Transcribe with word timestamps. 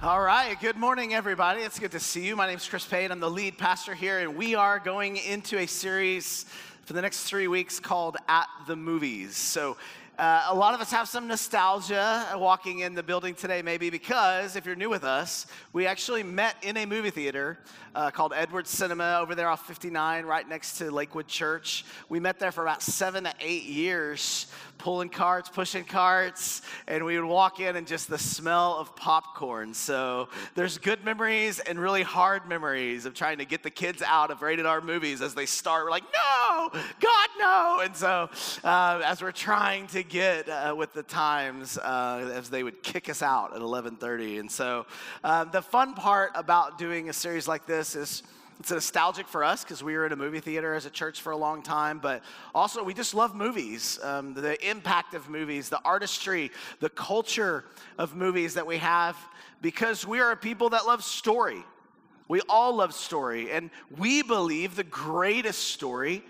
All 0.00 0.22
right, 0.22 0.56
good 0.60 0.76
morning, 0.76 1.12
everybody. 1.12 1.62
It's 1.62 1.80
good 1.80 1.90
to 1.90 1.98
see 1.98 2.24
you. 2.24 2.36
My 2.36 2.46
name 2.46 2.58
is 2.58 2.68
Chris 2.68 2.86
Payne. 2.86 3.10
I'm 3.10 3.18
the 3.18 3.28
lead 3.28 3.58
pastor 3.58 3.96
here, 3.96 4.20
and 4.20 4.36
we 4.36 4.54
are 4.54 4.78
going 4.78 5.16
into 5.16 5.58
a 5.58 5.66
series 5.66 6.46
for 6.84 6.92
the 6.92 7.02
next 7.02 7.24
three 7.24 7.48
weeks 7.48 7.80
called 7.80 8.16
At 8.28 8.46
the 8.68 8.76
Movies. 8.76 9.36
So, 9.36 9.76
uh, 10.16 10.46
a 10.48 10.54
lot 10.54 10.74
of 10.74 10.80
us 10.80 10.92
have 10.92 11.08
some 11.08 11.26
nostalgia 11.26 12.26
walking 12.36 12.80
in 12.80 12.94
the 12.94 13.02
building 13.02 13.34
today, 13.34 13.60
maybe 13.60 13.90
because 13.90 14.54
if 14.54 14.66
you're 14.66 14.76
new 14.76 14.88
with 14.88 15.02
us, 15.02 15.46
we 15.72 15.86
actually 15.86 16.22
met 16.22 16.54
in 16.62 16.76
a 16.76 16.86
movie 16.86 17.10
theater 17.10 17.58
uh, 17.94 18.10
called 18.10 18.32
Edwards 18.34 18.70
Cinema 18.70 19.18
over 19.20 19.34
there 19.34 19.48
off 19.48 19.66
59, 19.66 20.26
right 20.26 20.48
next 20.48 20.78
to 20.78 20.92
Lakewood 20.92 21.26
Church. 21.26 21.84
We 22.08 22.20
met 22.20 22.38
there 22.38 22.52
for 22.52 22.62
about 22.62 22.82
seven 22.82 23.24
to 23.24 23.32
eight 23.40 23.64
years 23.64 24.46
pulling 24.78 25.08
carts, 25.08 25.48
pushing 25.48 25.84
carts, 25.84 26.62
and 26.86 27.04
we 27.04 27.18
would 27.18 27.28
walk 27.28 27.60
in 27.60 27.76
and 27.76 27.86
just 27.86 28.08
the 28.08 28.18
smell 28.18 28.76
of 28.76 28.94
popcorn. 28.96 29.74
So 29.74 30.28
there's 30.54 30.78
good 30.78 31.04
memories 31.04 31.58
and 31.58 31.78
really 31.78 32.02
hard 32.02 32.48
memories 32.48 33.04
of 33.04 33.14
trying 33.14 33.38
to 33.38 33.44
get 33.44 33.62
the 33.62 33.70
kids 33.70 34.02
out 34.02 34.30
of 34.30 34.42
rated 34.42 34.66
R 34.66 34.80
movies 34.80 35.20
as 35.20 35.34
they 35.34 35.46
start. 35.46 35.84
We're 35.84 35.90
like, 35.90 36.04
no, 36.04 36.70
God, 36.72 37.28
no. 37.38 37.80
And 37.82 37.96
so 37.96 38.30
uh, 38.64 39.02
as 39.04 39.20
we're 39.20 39.32
trying 39.32 39.86
to 39.88 40.02
get 40.02 40.48
uh, 40.48 40.74
with 40.76 40.92
the 40.92 41.02
times, 41.02 41.78
uh, 41.78 42.30
as 42.34 42.50
they 42.50 42.62
would 42.62 42.82
kick 42.82 43.08
us 43.08 43.22
out 43.22 43.54
at 43.54 43.60
11:30. 43.60 44.40
And 44.40 44.50
so 44.50 44.86
uh, 45.24 45.44
the 45.44 45.62
fun 45.62 45.94
part 45.94 46.32
about 46.34 46.78
doing 46.78 47.08
a 47.08 47.12
series 47.12 47.48
like 47.48 47.66
this 47.66 47.96
is 47.96 48.22
it's 48.60 48.72
nostalgic 48.72 49.28
for 49.28 49.44
us 49.44 49.62
because 49.62 49.82
we 49.84 49.96
were 49.96 50.04
in 50.04 50.12
a 50.12 50.16
movie 50.16 50.40
theater 50.40 50.74
as 50.74 50.84
a 50.84 50.90
church 50.90 51.20
for 51.20 51.30
a 51.30 51.36
long 51.36 51.62
time, 51.62 52.00
but 52.00 52.22
also 52.54 52.82
we 52.82 52.92
just 52.92 53.14
love 53.14 53.34
movies, 53.34 54.00
um, 54.02 54.34
the 54.34 54.68
impact 54.68 55.14
of 55.14 55.28
movies, 55.28 55.68
the 55.68 55.80
artistry, 55.84 56.50
the 56.80 56.90
culture 56.90 57.64
of 57.98 58.16
movies 58.16 58.54
that 58.54 58.66
we 58.66 58.78
have 58.78 59.16
because 59.62 60.06
we 60.06 60.20
are 60.20 60.32
a 60.32 60.36
people 60.36 60.70
that 60.70 60.86
love 60.86 61.04
story. 61.04 61.64
We 62.26 62.40
all 62.48 62.74
love 62.74 62.92
story, 62.92 63.50
and 63.50 63.70
we 63.96 64.22
believe 64.22 64.76
the 64.76 64.84
greatest 64.84 65.68
story 65.68 66.22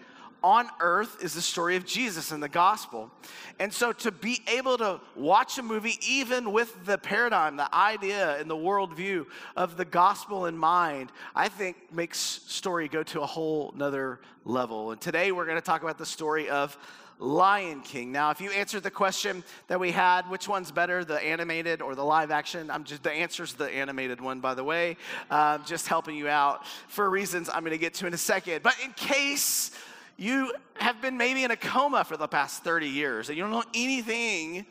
on 0.42 0.68
earth 0.80 1.22
is 1.22 1.34
the 1.34 1.42
story 1.42 1.76
of 1.76 1.84
Jesus 1.84 2.30
and 2.32 2.42
the 2.42 2.48
gospel. 2.48 3.10
And 3.58 3.72
so 3.72 3.92
to 3.92 4.12
be 4.12 4.40
able 4.46 4.78
to 4.78 5.00
watch 5.16 5.58
a 5.58 5.62
movie, 5.62 5.98
even 6.06 6.52
with 6.52 6.84
the 6.84 6.98
paradigm, 6.98 7.56
the 7.56 7.72
idea, 7.74 8.38
and 8.38 8.48
the 8.48 8.56
worldview 8.56 9.26
of 9.56 9.76
the 9.76 9.84
gospel 9.84 10.46
in 10.46 10.56
mind, 10.56 11.10
I 11.34 11.48
think 11.48 11.76
makes 11.92 12.18
story 12.18 12.88
go 12.88 13.02
to 13.04 13.22
a 13.22 13.26
whole 13.26 13.72
nother 13.76 14.20
level. 14.44 14.92
And 14.92 15.00
today 15.00 15.32
we're 15.32 15.46
going 15.46 15.56
to 15.56 15.62
talk 15.62 15.82
about 15.82 15.98
the 15.98 16.06
story 16.06 16.48
of 16.48 16.76
Lion 17.20 17.80
King. 17.80 18.12
Now, 18.12 18.30
if 18.30 18.40
you 18.40 18.50
answered 18.50 18.82
the 18.84 18.90
question 18.90 19.42
that 19.66 19.80
we 19.80 19.90
had, 19.90 20.22
which 20.30 20.48
one's 20.48 20.70
better, 20.70 21.04
the 21.04 21.20
animated 21.20 21.82
or 21.82 21.94
the 21.94 22.04
live 22.04 22.30
action? 22.30 22.70
I'm 22.70 22.84
just 22.84 23.02
the 23.02 23.12
answer's 23.12 23.54
the 23.54 23.68
animated 23.68 24.20
one, 24.20 24.40
by 24.40 24.54
the 24.54 24.64
way. 24.64 24.96
Um, 25.30 25.64
just 25.66 25.88
helping 25.88 26.16
you 26.16 26.28
out 26.28 26.66
for 26.88 27.10
reasons 27.10 27.50
I'm 27.52 27.62
going 27.62 27.72
to 27.72 27.78
get 27.78 27.94
to 27.94 28.06
in 28.06 28.14
a 28.14 28.18
second. 28.18 28.62
But 28.62 28.76
in 28.84 28.92
case 28.92 29.72
you 30.18 30.52
have 30.74 31.00
been 31.00 31.16
maybe 31.16 31.44
in 31.44 31.52
a 31.52 31.56
coma 31.56 32.04
for 32.04 32.16
the 32.16 32.26
past 32.26 32.64
30 32.64 32.88
years 32.88 33.28
and 33.28 33.38
you 33.38 33.44
don't 33.44 33.52
know 33.52 33.64
anything 33.72 34.66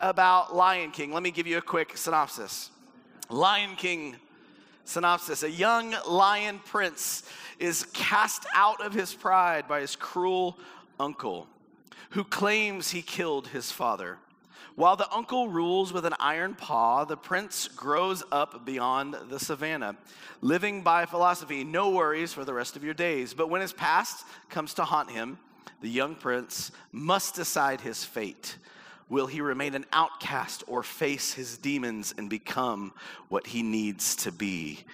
about 0.00 0.54
Lion 0.54 0.90
King. 0.90 1.12
Let 1.12 1.22
me 1.22 1.30
give 1.30 1.46
you 1.46 1.56
a 1.58 1.62
quick 1.62 1.96
synopsis. 1.96 2.70
Lion 3.30 3.76
King 3.76 4.16
synopsis 4.84 5.42
A 5.42 5.50
young 5.50 5.94
lion 6.08 6.60
prince 6.64 7.22
is 7.58 7.84
cast 7.92 8.44
out 8.54 8.84
of 8.84 8.92
his 8.92 9.14
pride 9.14 9.68
by 9.68 9.80
his 9.80 9.94
cruel 9.94 10.58
uncle, 10.98 11.46
who 12.10 12.24
claims 12.24 12.90
he 12.90 13.02
killed 13.02 13.48
his 13.48 13.70
father. 13.70 14.18
While 14.78 14.94
the 14.94 15.12
uncle 15.12 15.48
rules 15.48 15.92
with 15.92 16.06
an 16.06 16.14
iron 16.20 16.54
paw, 16.54 17.04
the 17.04 17.16
prince 17.16 17.66
grows 17.66 18.22
up 18.30 18.64
beyond 18.64 19.16
the 19.28 19.40
savannah, 19.40 19.96
living 20.40 20.82
by 20.82 21.04
philosophy 21.04 21.64
no 21.64 21.90
worries 21.90 22.32
for 22.32 22.44
the 22.44 22.54
rest 22.54 22.76
of 22.76 22.84
your 22.84 22.94
days. 22.94 23.34
But 23.34 23.50
when 23.50 23.60
his 23.60 23.72
past 23.72 24.24
comes 24.48 24.74
to 24.74 24.84
haunt 24.84 25.10
him, 25.10 25.40
the 25.80 25.88
young 25.88 26.14
prince 26.14 26.70
must 26.92 27.34
decide 27.34 27.80
his 27.80 28.04
fate. 28.04 28.56
Will 29.08 29.26
he 29.26 29.40
remain 29.40 29.74
an 29.74 29.84
outcast 29.92 30.62
or 30.68 30.84
face 30.84 31.32
his 31.32 31.58
demons 31.58 32.14
and 32.16 32.30
become 32.30 32.92
what 33.30 33.48
he 33.48 33.64
needs 33.64 34.14
to 34.14 34.30
be? 34.30 34.84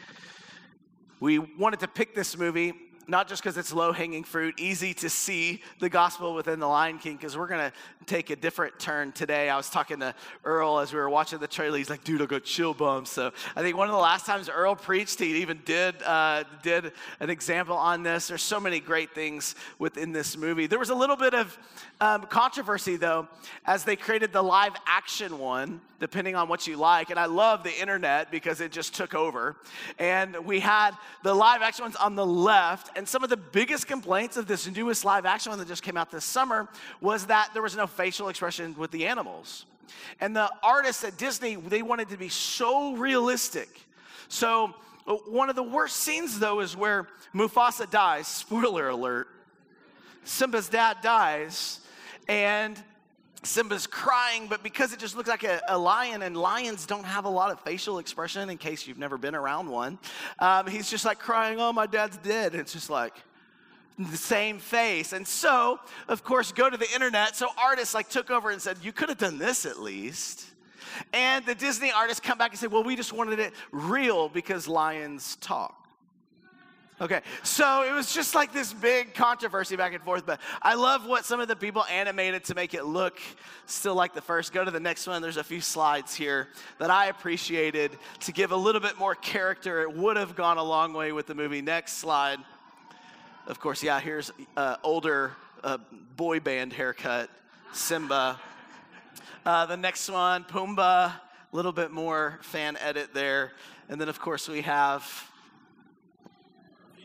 We 1.21 1.41
wanted 1.41 1.81
to 1.81 1.89
pick 1.89 2.15
this 2.15 2.39
movie 2.39 2.73
not 3.07 3.29
just 3.29 3.43
because 3.43 3.57
it's 3.57 3.73
low 3.73 3.93
hanging 3.93 4.25
fruit, 4.25 4.59
easy 4.59 4.95
to 4.95 5.11
see 5.11 5.63
the 5.81 5.89
gospel 5.89 6.35
within 6.35 6.61
the 6.61 6.67
Lion 6.67 6.99
King, 6.99 7.17
because 7.17 7.37
we're 7.37 7.47
going 7.47 7.71
to 7.71 7.77
take 8.07 8.31
a 8.31 8.37
different 8.37 8.79
turn 8.79 9.13
today. 9.13 9.49
I 9.49 9.57
was 9.57 9.71
talking 9.71 10.01
to 10.01 10.15
Earl 10.45 10.79
as 10.79 10.93
we 10.93 10.99
were 10.99 11.09
watching 11.09 11.39
the 11.39 11.47
trailer. 11.47 11.79
He's 11.79 11.91
like, 11.91 12.05
dude, 12.05 12.23
I 12.23 12.27
got 12.27 12.45
chill 12.45 12.75
bumps. 12.75 13.11
So 13.11 13.33
I 13.57 13.63
think 13.63 13.77
one 13.77 13.89
of 13.89 13.95
the 13.95 14.01
last 14.01 14.27
times 14.27 14.49
Earl 14.49 14.75
preached, 14.75 15.19
he 15.19 15.37
even 15.43 15.61
did, 15.65 16.03
uh, 16.03 16.45
did 16.63 16.93
an 17.21 17.31
example 17.31 17.77
on 17.77 18.03
this. 18.03 18.29
There's 18.29 18.43
so 18.43 18.61
many 18.61 18.81
great 18.81 19.15
things 19.15 19.55
within 19.79 20.13
this 20.13 20.37
movie. 20.37 20.67
There 20.67 20.79
was 20.79 20.91
a 20.91 20.95
little 20.95 21.17
bit 21.17 21.35
of 21.35 21.59
um, 22.01 22.23
controversy, 22.23 22.97
though, 22.97 23.29
as 23.65 23.85
they 23.85 23.97
created 23.97 24.33
the 24.33 24.43
live 24.43 24.73
action 24.87 25.39
one, 25.39 25.81
depending 26.01 26.35
on 26.35 26.49
what 26.49 26.67
you 26.67 26.77
like. 26.77 27.11
And 27.11 27.19
I 27.19 27.27
love 27.27 27.63
the 27.63 27.81
internet 27.81 28.31
because 28.31 28.61
it 28.61 28.73
just 28.73 28.95
took 28.95 29.15
over. 29.15 29.57
And 29.99 30.45
we 30.45 30.61
had 30.61 30.91
the 31.23 31.33
live 31.33 31.63
action 31.63 31.85
ones 31.85 31.97
on 31.97 32.15
the 32.15 32.27
left 32.27 32.94
and 32.97 33.09
some 33.09 33.25
of 33.25 33.31
the 33.31 33.37
biggest 33.37 33.87
complaints 33.87 34.37
of 34.37 34.47
this 34.47 34.71
newest 34.71 35.05
live 35.05 35.27
action 35.27 35.51
one 35.51 35.59
that 35.59 35.69
just 35.69 35.83
came 35.83 35.97
out 35.97 36.11
this 36.11 36.25
summer 36.25 36.69
was 37.01 37.27
that 37.27 37.51
there 37.53 37.63
was 37.63 37.77
no 37.77 37.87
facial 37.87 38.29
expression 38.29 38.75
with 38.77 38.91
the 38.91 39.07
animals. 39.07 39.67
And 40.21 40.35
the 40.35 40.51
artists 40.63 41.05
at 41.05 41.17
Disney, 41.17 41.57
they 41.57 41.83
wanted 41.83 42.09
to 42.11 42.17
be 42.17 42.29
so 42.29 42.95
realistic. 42.97 43.69
So, 44.29 44.75
one 45.27 45.51
of 45.51 45.57
the 45.57 45.63
worst 45.63 45.97
scenes, 45.97 46.39
though, 46.39 46.61
is 46.61 46.77
where 46.77 47.09
Mufasa 47.35 47.91
dies. 47.91 48.27
Spoiler 48.45 48.89
alert. 48.89 49.29
Simba's 50.25 50.71
dad 50.71 50.99
dies, 51.03 51.81
and 52.29 52.83
Simba's 53.45 53.87
crying, 53.87 54.47
but 54.49 54.63
because 54.63 54.93
it 54.93 54.99
just 54.99 55.17
looks 55.17 55.29
like 55.29 55.45
a, 55.45 55.61
a, 55.69 55.79
lion, 55.79 56.23
and 56.23 56.37
lions 56.37 56.87
don't 56.87 57.05
have 57.05 57.25
a 57.25 57.29
lot 57.29 57.51
of 57.51 57.61
facial 57.61 57.99
expression, 57.99 58.51
in 58.51 58.59
case 58.59 58.87
you've 58.87 58.99
never 58.99 59.19
been 59.19 59.35
around 59.35 59.69
one, 59.69 59.99
um, 60.39 60.67
he's 60.67 60.91
just 60.91 61.05
like 61.05 61.19
crying, 61.19 61.61
Oh, 61.61 61.73
my 61.73 61.87
dad's 61.87 62.17
dead. 62.19 62.53
And 62.53 62.61
it's 62.61 62.73
just 62.73 62.91
like, 62.91 63.15
the 63.99 64.17
same 64.17 64.59
face. 64.59 65.13
And 65.13 65.27
so, 65.27 65.79
of 66.09 66.25
course, 66.25 66.51
go 66.53 66.69
to 66.69 66.77
the 66.77 66.91
internet. 66.93 67.37
So 67.37 67.49
artists 67.57 67.95
like 67.95 68.09
took 68.09 68.31
over 68.31 68.51
and 68.51 68.61
said, 68.61 68.79
You 68.83 68.93
could 68.93 69.09
have 69.09 69.19
done 69.19 69.39
this 69.39 69.67
at 69.67 69.81
least. 69.81 70.47
And 71.13 71.45
the 71.47 71.55
Disney 71.55 71.93
artists 71.93 72.21
come 72.21 72.39
back 72.39 72.51
and 72.51 72.59
say, 72.59 72.67
Well, 72.67 72.83
we 72.83 72.97
just 72.97 73.13
wanted 73.13 73.39
it 73.39 73.53
real 73.71 74.29
because 74.29 74.67
lions 74.67 75.37
talk. 75.37 75.84
Okay, 77.01 77.23
so 77.43 77.83
it 77.83 77.93
was 77.93 78.15
just 78.15 78.37
like 78.37 78.53
this 78.53 78.73
big 78.73 79.15
controversy 79.15 79.75
back 79.75 79.95
and 79.95 80.03
forth, 80.05 80.25
but 80.25 80.41
I 80.63 80.75
love 80.75 81.07
what 81.07 81.25
some 81.25 81.41
of 81.41 81.49
the 81.49 81.57
people 81.57 81.85
animated 81.91 82.45
to 82.45 82.55
make 82.55 82.73
it 82.73 82.85
look 82.85 83.19
still 83.67 83.97
like 83.97 84.15
the 84.15 84.21
first. 84.21 84.53
Go 84.53 84.65
to 84.65 84.71
the 84.71 84.79
next 84.79 85.09
one. 85.09 85.21
There's 85.21 85.37
a 85.37 85.43
few 85.43 85.61
slides 85.61 86.15
here 86.15 86.51
that 86.79 86.91
I 86.91 87.07
appreciated 87.07 87.99
to 88.21 88.33
give 88.33 88.53
a 88.53 88.57
little 88.57 88.81
bit 88.81 88.97
more 88.97 89.17
character. 89.17 89.83
It 89.83 89.93
would 89.93 90.17
have 90.17 90.37
gone 90.37 90.57
a 90.57 90.63
long 90.63 90.93
way 90.93 91.11
with 91.11 91.27
the 91.27 91.35
movie. 91.35 91.61
Next 91.61 91.95
slide. 91.95 92.39
Of 93.49 93.59
course, 93.59 93.83
yeah, 93.83 93.99
here's 93.99 94.31
uh, 94.57 94.77
older 94.85 95.33
uh, 95.65 95.79
boy 96.17 96.39
band 96.39 96.73
haircut, 96.73 97.29
Simba. 97.73 98.39
Uh, 99.45 99.67
the 99.67 99.77
next 99.77 100.09
one, 100.09 100.45
Pumbaa, 100.45 101.13
a 101.13 101.21
little 101.51 101.73
bit 101.73 101.91
more 101.91 102.39
fan 102.43 102.77
edit 102.81 103.13
there. 103.13 103.51
And 103.89 104.01
then, 104.01 104.09
of 104.09 104.21
course, 104.21 104.49
we 104.49 104.61
have 104.61 105.03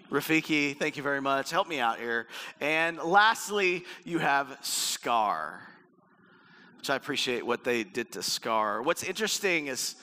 Rafiki, 0.10 0.76
thank 0.76 0.98
you 0.98 1.04
very 1.04 1.22
much. 1.22 1.52
Help 1.52 1.68
me 1.68 1.80
out 1.80 2.00
here. 2.00 2.26
And 2.60 2.98
lastly, 2.98 3.86
you 4.04 4.18
have 4.18 4.58
Scar, 4.62 5.62
which 6.80 6.90
I 6.90 6.96
appreciate 6.96 7.46
what 7.46 7.64
they 7.64 7.84
did 7.84 8.12
to 8.14 8.24
Scar. 8.24 8.82
What's 8.82 9.04
interesting 9.04 9.68
is 9.68 9.96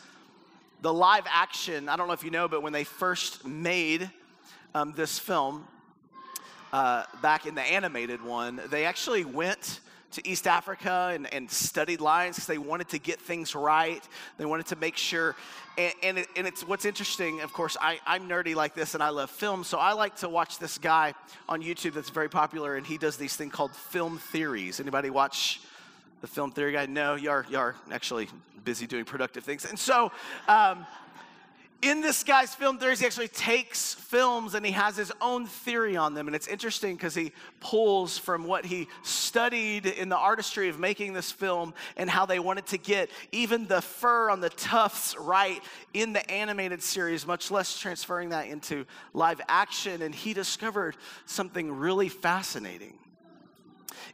the 0.80 0.92
live 0.92 1.24
action, 1.28 1.88
I 1.88 1.96
don't 1.96 2.06
know 2.06 2.12
if 2.12 2.22
you 2.22 2.30
know, 2.30 2.46
but 2.46 2.62
when 2.62 2.72
they 2.72 2.84
first 2.84 3.44
made 3.44 4.08
um, 4.76 4.92
this 4.96 5.18
film, 5.18 5.66
uh, 6.72 7.02
back 7.20 7.46
in 7.46 7.56
the 7.56 7.62
animated 7.62 8.22
one, 8.22 8.60
they 8.70 8.84
actually 8.84 9.24
went 9.24 9.80
to 10.12 10.28
East 10.28 10.46
Africa 10.46 11.10
and, 11.12 11.32
and 11.32 11.50
studied 11.50 12.00
lions 12.00 12.36
because 12.36 12.46
they 12.46 12.58
wanted 12.58 12.88
to 12.90 12.98
get 12.98 13.20
things 13.20 13.54
right. 13.54 14.02
They 14.38 14.44
wanted 14.44 14.66
to 14.66 14.76
make 14.76 14.96
sure. 14.96 15.36
And, 15.76 15.92
and, 16.02 16.18
it, 16.18 16.28
and, 16.36 16.46
it's 16.46 16.66
what's 16.66 16.84
interesting, 16.84 17.40
of 17.42 17.52
course, 17.52 17.76
I, 17.80 17.98
I'm 18.06 18.28
nerdy 18.28 18.54
like 18.54 18.74
this 18.74 18.94
and 18.94 19.02
I 19.02 19.10
love 19.10 19.30
film. 19.30 19.64
So 19.64 19.78
I 19.78 19.92
like 19.92 20.16
to 20.16 20.28
watch 20.28 20.58
this 20.58 20.78
guy 20.78 21.14
on 21.48 21.62
YouTube 21.62 21.92
that's 21.92 22.10
very 22.10 22.30
popular 22.30 22.76
and 22.76 22.86
he 22.86 22.98
does 22.98 23.16
these 23.16 23.36
things 23.36 23.52
called 23.52 23.74
film 23.74 24.18
theories. 24.18 24.80
Anybody 24.80 25.10
watch 25.10 25.60
the 26.20 26.26
film 26.26 26.50
theory 26.50 26.72
guy? 26.72 26.86
No, 26.86 27.14
you 27.14 27.30
are, 27.30 27.44
you 27.50 27.58
are 27.58 27.74
actually 27.90 28.28
busy 28.64 28.86
doing 28.86 29.04
productive 29.04 29.44
things. 29.44 29.64
And 29.64 29.78
so, 29.78 30.12
um, 30.48 30.86
in 31.82 32.00
this 32.00 32.24
guy's 32.24 32.54
film 32.54 32.78
theories, 32.78 33.00
he 33.00 33.06
actually 33.06 33.28
takes 33.28 33.94
films 33.94 34.54
and 34.54 34.64
he 34.64 34.72
has 34.72 34.96
his 34.96 35.12
own 35.20 35.46
theory 35.46 35.96
on 35.96 36.14
them. 36.14 36.26
And 36.26 36.34
it's 36.34 36.48
interesting 36.48 36.96
because 36.96 37.14
he 37.14 37.32
pulls 37.60 38.16
from 38.18 38.44
what 38.44 38.64
he 38.64 38.88
studied 39.02 39.86
in 39.86 40.08
the 40.08 40.16
artistry 40.16 40.68
of 40.68 40.78
making 40.78 41.12
this 41.12 41.30
film 41.30 41.74
and 41.96 42.08
how 42.08 42.26
they 42.26 42.38
wanted 42.38 42.66
to 42.66 42.78
get 42.78 43.10
even 43.30 43.66
the 43.66 43.82
fur 43.82 44.30
on 44.30 44.40
the 44.40 44.50
tufts 44.50 45.14
right 45.18 45.62
in 45.92 46.12
the 46.12 46.28
animated 46.30 46.82
series, 46.82 47.26
much 47.26 47.50
less 47.50 47.78
transferring 47.78 48.30
that 48.30 48.46
into 48.46 48.86
live 49.12 49.40
action. 49.48 50.02
And 50.02 50.14
he 50.14 50.32
discovered 50.32 50.96
something 51.26 51.70
really 51.70 52.08
fascinating. 52.08 52.94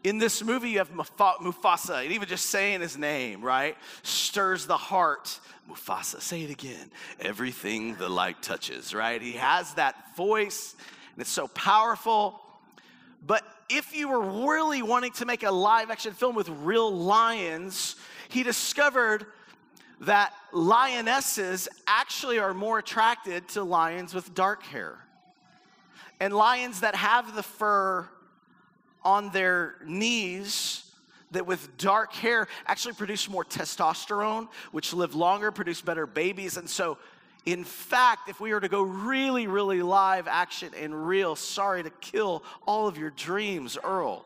In 0.05 0.19
this 0.19 0.43
movie, 0.43 0.71
you 0.71 0.79
have 0.79 0.91
Mufasa, 0.91 2.03
and 2.03 2.13
even 2.13 2.29
just 2.29 2.47
saying 2.47 2.81
his 2.81 2.99
name, 2.99 3.41
right, 3.41 3.77
stirs 4.03 4.67
the 4.67 4.77
heart. 4.77 5.39
Mufasa, 5.71 6.21
say 6.21 6.43
it 6.43 6.51
again. 6.51 6.91
Everything 7.21 7.95
the 7.95 8.09
light 8.09 8.43
touches, 8.43 8.95
right? 8.95 9.23
He 9.23 9.33
has 9.33 9.75
that 9.75 10.17
voice, 10.17 10.75
and 11.15 11.21
it's 11.21 11.31
so 11.31 11.47
powerful. 11.49 12.41
But 13.25 13.45
if 13.69 13.95
you 13.95 14.09
were 14.09 14.47
really 14.49 14.83
wanting 14.83 15.13
to 15.13 15.25
make 15.25 15.45
a 15.45 15.53
live 15.53 15.91
action 15.91 16.13
film 16.15 16.35
with 16.35 16.49
real 16.49 16.93
lions, 16.93 17.95
he 18.29 18.43
discovered 18.43 19.27
that 20.01 20.35
lionesses 20.53 21.69
actually 21.87 22.41
are 22.41 22.55
more 22.55 22.81
attracted 22.81 23.47
to 23.51 23.63
lions 23.63 24.15
with 24.15 24.35
dark 24.35 24.65
hair. 24.65 24.99
And 26.19 26.35
lions 26.35 26.81
that 26.81 26.97
have 26.97 27.37
the 27.37 27.43
fur 27.45 28.09
on 29.05 29.31
their 29.31 29.77
knees 29.85 30.85
that 31.33 31.47
with 31.47 31.77
dark 31.79 32.13
hair 32.13 32.47
actually 32.67 32.95
produce 32.95 33.29
more 33.29 33.45
testosterone, 33.45 34.49
which 34.71 34.93
live 34.93 35.15
longer, 35.15 35.51
produce 35.51 35.81
better 35.81 36.07
babies. 36.07 36.57
And 36.57 36.69
so, 36.69 36.99
in 37.47 37.65
fact, 37.65 38.29
if 38.29 38.39
we 38.41 38.53
were 38.53 38.61
to 38.61 38.69
go 38.69 38.83
really, 38.83 39.47
really 39.47 39.83
live 39.83 40.29
action 40.29 40.71
and 40.79 41.07
real, 41.07 41.35
sorry 41.35 41.83
to 41.83 41.91
kill 42.01 42.45
all 42.67 42.87
of 42.87 42.97
your 42.97 43.11
dreams, 43.11 43.77
Earl, 43.83 44.25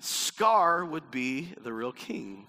Scar 0.00 0.84
would 0.84 1.10
be 1.10 1.52
the 1.62 1.72
real 1.72 1.92
king. 1.92 2.46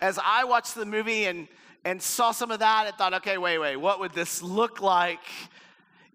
As 0.00 0.18
I 0.22 0.44
watched 0.44 0.74
the 0.74 0.86
movie 0.86 1.24
and, 1.24 1.48
and 1.84 2.00
saw 2.00 2.30
some 2.30 2.50
of 2.50 2.60
that, 2.60 2.86
I 2.86 2.96
thought, 2.96 3.14
okay, 3.14 3.38
wait, 3.38 3.58
wait, 3.58 3.76
what 3.76 3.98
would 3.98 4.12
this 4.12 4.40
look 4.42 4.80
like 4.80 5.20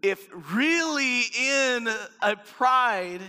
if 0.01 0.27
really 0.53 1.23
in 1.37 1.89
a 2.21 2.35
pride 2.35 3.21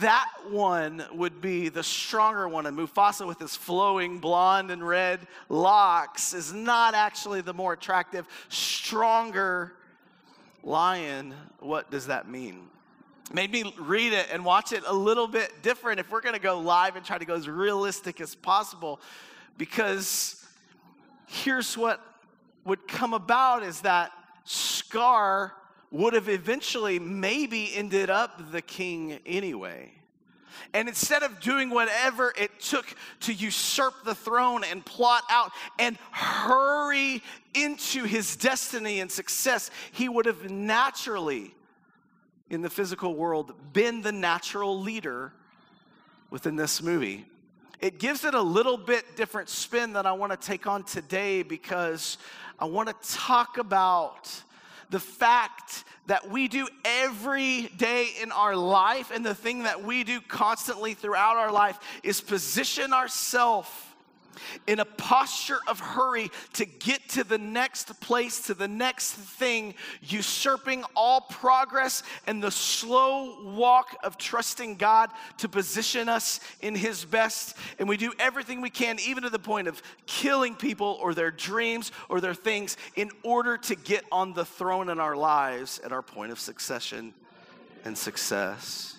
that 0.00 0.28
one 0.48 1.04
would 1.12 1.40
be 1.40 1.68
the 1.68 1.82
stronger 1.82 2.48
one. 2.48 2.66
And 2.66 2.76
Mufasa, 2.76 3.26
with 3.26 3.38
his 3.38 3.56
flowing 3.56 4.18
blonde 4.18 4.70
and 4.70 4.86
red 4.86 5.20
locks, 5.48 6.34
is 6.34 6.52
not 6.52 6.94
actually 6.94 7.40
the 7.40 7.54
more 7.54 7.72
attractive, 7.72 8.26
stronger 8.48 9.72
lion. 10.62 11.34
What 11.60 11.90
does 11.90 12.06
that 12.06 12.28
mean? 12.28 12.68
Made 13.32 13.52
me 13.52 13.74
read 13.78 14.12
it 14.12 14.28
and 14.32 14.44
watch 14.44 14.72
it 14.72 14.84
a 14.86 14.92
little 14.92 15.26
bit 15.26 15.62
different 15.62 16.00
if 16.00 16.10
we're 16.10 16.22
going 16.22 16.34
to 16.34 16.40
go 16.40 16.60
live 16.60 16.96
and 16.96 17.04
try 17.04 17.18
to 17.18 17.24
go 17.24 17.34
as 17.34 17.48
realistic 17.48 18.20
as 18.20 18.34
possible. 18.34 19.00
Because 19.58 20.46
here's 21.26 21.76
what 21.76 22.00
would 22.64 22.86
come 22.86 23.14
about 23.14 23.62
is 23.62 23.80
that 23.82 24.12
Scar 24.44 25.52
would 25.90 26.12
have 26.12 26.28
eventually 26.28 26.98
maybe 26.98 27.74
ended 27.74 28.10
up 28.10 28.52
the 28.52 28.62
king 28.62 29.18
anyway. 29.24 29.90
And 30.74 30.88
instead 30.88 31.22
of 31.22 31.40
doing 31.40 31.70
whatever 31.70 32.32
it 32.36 32.60
took 32.60 32.86
to 33.20 33.32
usurp 33.32 34.04
the 34.04 34.14
throne 34.14 34.64
and 34.64 34.84
plot 34.84 35.22
out 35.30 35.50
and 35.78 35.96
hurry 36.10 37.22
into 37.54 38.04
his 38.04 38.36
destiny 38.36 39.00
and 39.00 39.10
success, 39.10 39.70
he 39.92 40.08
would 40.08 40.26
have 40.26 40.50
naturally, 40.50 41.54
in 42.50 42.60
the 42.60 42.68
physical 42.70 43.14
world, 43.14 43.54
been 43.72 44.02
the 44.02 44.12
natural 44.12 44.78
leader 44.78 45.32
within 46.30 46.56
this 46.56 46.82
movie. 46.82 47.24
It 47.80 47.98
gives 47.98 48.24
it 48.24 48.34
a 48.34 48.42
little 48.42 48.76
bit 48.76 49.16
different 49.16 49.48
spin 49.48 49.92
that 49.94 50.04
I 50.04 50.12
want 50.12 50.32
to 50.32 50.46
take 50.46 50.66
on 50.66 50.82
today 50.82 51.42
because 51.42 52.18
I 52.58 52.64
want 52.64 52.88
to 52.88 53.14
talk 53.14 53.56
about 53.56 54.28
the 54.90 55.00
fact 55.00 55.84
that 56.06 56.30
we 56.30 56.48
do 56.48 56.66
every 56.84 57.62
day 57.76 58.08
in 58.22 58.32
our 58.32 58.56
life 58.56 59.10
and 59.14 59.24
the 59.24 59.34
thing 59.34 59.64
that 59.64 59.82
we 59.84 60.04
do 60.04 60.20
constantly 60.20 60.94
throughout 60.94 61.36
our 61.36 61.52
life 61.52 61.78
is 62.02 62.20
position 62.20 62.92
ourselves 62.92 63.68
in 64.66 64.80
a 64.80 64.84
posture 64.84 65.58
of 65.66 65.80
hurry 65.80 66.30
to 66.54 66.64
get 66.64 67.08
to 67.10 67.24
the 67.24 67.38
next 67.38 68.00
place, 68.00 68.40
to 68.42 68.54
the 68.54 68.68
next 68.68 69.12
thing, 69.12 69.74
usurping 70.02 70.84
all 70.94 71.20
progress 71.22 72.02
and 72.26 72.42
the 72.42 72.50
slow 72.50 73.54
walk 73.54 73.96
of 74.04 74.18
trusting 74.18 74.76
God 74.76 75.10
to 75.38 75.48
position 75.48 76.08
us 76.08 76.40
in 76.60 76.74
His 76.74 77.04
best. 77.04 77.56
And 77.78 77.88
we 77.88 77.96
do 77.96 78.12
everything 78.18 78.60
we 78.60 78.70
can, 78.70 78.98
even 79.00 79.22
to 79.22 79.30
the 79.30 79.38
point 79.38 79.68
of 79.68 79.82
killing 80.06 80.54
people 80.54 80.98
or 81.00 81.14
their 81.14 81.30
dreams 81.30 81.92
or 82.08 82.20
their 82.20 82.34
things, 82.34 82.76
in 82.96 83.10
order 83.22 83.56
to 83.56 83.74
get 83.74 84.04
on 84.12 84.34
the 84.34 84.44
throne 84.44 84.90
in 84.90 85.00
our 85.00 85.16
lives 85.16 85.80
at 85.84 85.92
our 85.92 86.02
point 86.02 86.32
of 86.32 86.38
succession 86.38 87.14
and 87.84 87.96
success. 87.96 88.97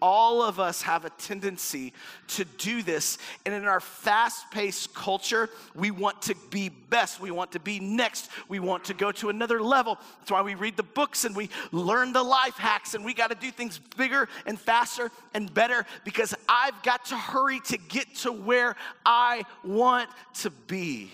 All 0.00 0.42
of 0.42 0.60
us 0.60 0.82
have 0.82 1.04
a 1.04 1.10
tendency 1.10 1.92
to 2.28 2.44
do 2.44 2.82
this. 2.82 3.18
And 3.44 3.54
in 3.54 3.64
our 3.64 3.80
fast 3.80 4.50
paced 4.50 4.94
culture, 4.94 5.50
we 5.74 5.90
want 5.90 6.22
to 6.22 6.34
be 6.50 6.68
best. 6.68 7.20
We 7.20 7.30
want 7.30 7.52
to 7.52 7.60
be 7.60 7.80
next. 7.80 8.30
We 8.48 8.60
want 8.60 8.84
to 8.84 8.94
go 8.94 9.12
to 9.12 9.28
another 9.28 9.60
level. 9.60 9.98
That's 10.20 10.30
why 10.30 10.42
we 10.42 10.54
read 10.54 10.76
the 10.76 10.82
books 10.82 11.24
and 11.24 11.34
we 11.34 11.50
learn 11.72 12.12
the 12.12 12.22
life 12.22 12.56
hacks 12.56 12.94
and 12.94 13.04
we 13.04 13.14
got 13.14 13.30
to 13.30 13.36
do 13.36 13.50
things 13.50 13.80
bigger 13.96 14.28
and 14.46 14.58
faster 14.58 15.10
and 15.34 15.52
better 15.52 15.84
because 16.04 16.34
I've 16.48 16.80
got 16.82 17.06
to 17.06 17.16
hurry 17.16 17.60
to 17.66 17.78
get 17.78 18.14
to 18.16 18.32
where 18.32 18.76
I 19.04 19.44
want 19.64 20.08
to 20.34 20.50
be. 20.50 21.10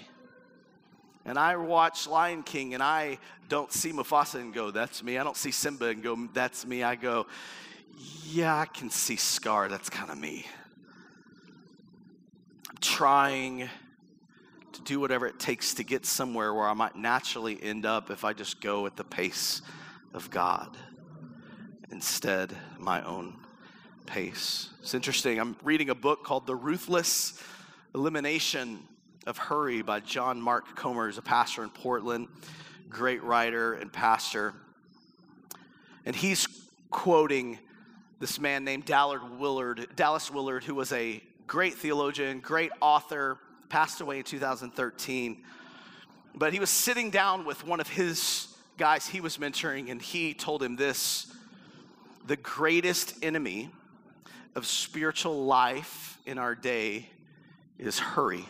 And 1.26 1.38
I 1.38 1.56
watch 1.56 2.06
Lion 2.06 2.42
King 2.42 2.75
and 2.75 2.82
I 2.82 3.19
don't 3.48 3.72
see 3.72 3.92
Mufasa 3.92 4.40
and 4.40 4.52
go, 4.52 4.70
that's 4.70 5.02
me. 5.02 5.19
I 5.19 5.25
don't 5.25 5.36
see 5.36 5.50
Simba 5.50 5.86
and 5.86 6.02
go, 6.02 6.28
that's 6.34 6.66
me. 6.66 6.82
I 6.82 6.96
go, 6.96 7.26
yeah, 8.31 8.58
I 8.58 8.67
can 8.67 8.91
see 8.91 9.17
Scar. 9.17 9.69
That's 9.69 9.91
kind 9.91 10.11
of 10.11 10.19
me. 10.19 10.46
I'm 12.69 12.76
trying 12.81 13.69
to 14.73 14.82
do 14.82 14.99
whatever 14.99 15.26
it 15.26 15.38
takes 15.38 15.75
to 15.75 15.85
get 15.85 16.05
somewhere 16.05 16.52
where 16.52 16.69
I 16.69 16.75
might 16.75 16.96
naturally 16.96 17.62
end 17.62 17.87
up 17.87 18.11
if 18.11 18.25
I 18.25 18.32
just 18.32 18.61
go 18.61 18.87
at 18.87 18.96
the 18.96 19.05
pace 19.05 19.62
of 20.12 20.31
God 20.31 20.76
instead 21.91 22.56
my 22.79 23.02
own 23.05 23.37
pace. 24.06 24.70
It's 24.81 24.94
interesting. 24.94 25.38
I'm 25.38 25.56
reading 25.62 25.91
a 25.91 25.94
book 25.94 26.25
called 26.25 26.46
The 26.46 26.56
Ruthless 26.56 27.41
Elimination 27.94 28.81
of 29.26 29.38
Hurry 29.38 29.82
by 29.82 30.00
John 30.00 30.41
Mark 30.41 30.76
Comer, 30.76 31.06
who's 31.06 31.19
a 31.19 31.23
pastor 31.23 31.62
in 31.62 31.70
Portland, 31.70 32.29
great 32.88 33.22
writer 33.22 33.74
and 33.74 33.93
pastor. 33.93 34.55
And 36.05 36.15
he's 36.15 36.46
quoting 36.91 37.58
this 38.21 38.41
man 38.41 38.65
named 38.65 38.85
Dallard 38.85 39.39
Willard, 39.39 39.89
Dallas 39.97 40.31
Willard, 40.31 40.65
who 40.65 40.75
was 40.75 40.93
a 40.93 41.23
great 41.47 41.75
theologian, 41.75 42.41
great 42.41 42.71
author, 42.81 43.39
passed 43.69 44.01
away 44.01 44.19
in 44.19 44.25
2013. 44.25 45.43
But 46.35 46.53
he 46.53 46.61
was 46.61 46.71
sitting 46.71 47.11
down 47.11 47.44
with 47.44 47.67
one 47.67 47.81
of 47.81 47.89
his 47.89 48.49
guys 48.77 49.06
he 49.06 49.21
was 49.21 49.39
mentoring, 49.39 49.91
and 49.91 50.01
he 50.01 50.35
told 50.35 50.63
him 50.63 50.77
this 50.77 51.33
the 52.27 52.37
greatest 52.37 53.23
enemy 53.23 53.71
of 54.55 54.67
spiritual 54.67 55.44
life 55.44 56.19
in 56.25 56.39
our 56.39 56.55
day 56.55 57.09
is 57.79 57.99
hurry. 57.99 58.47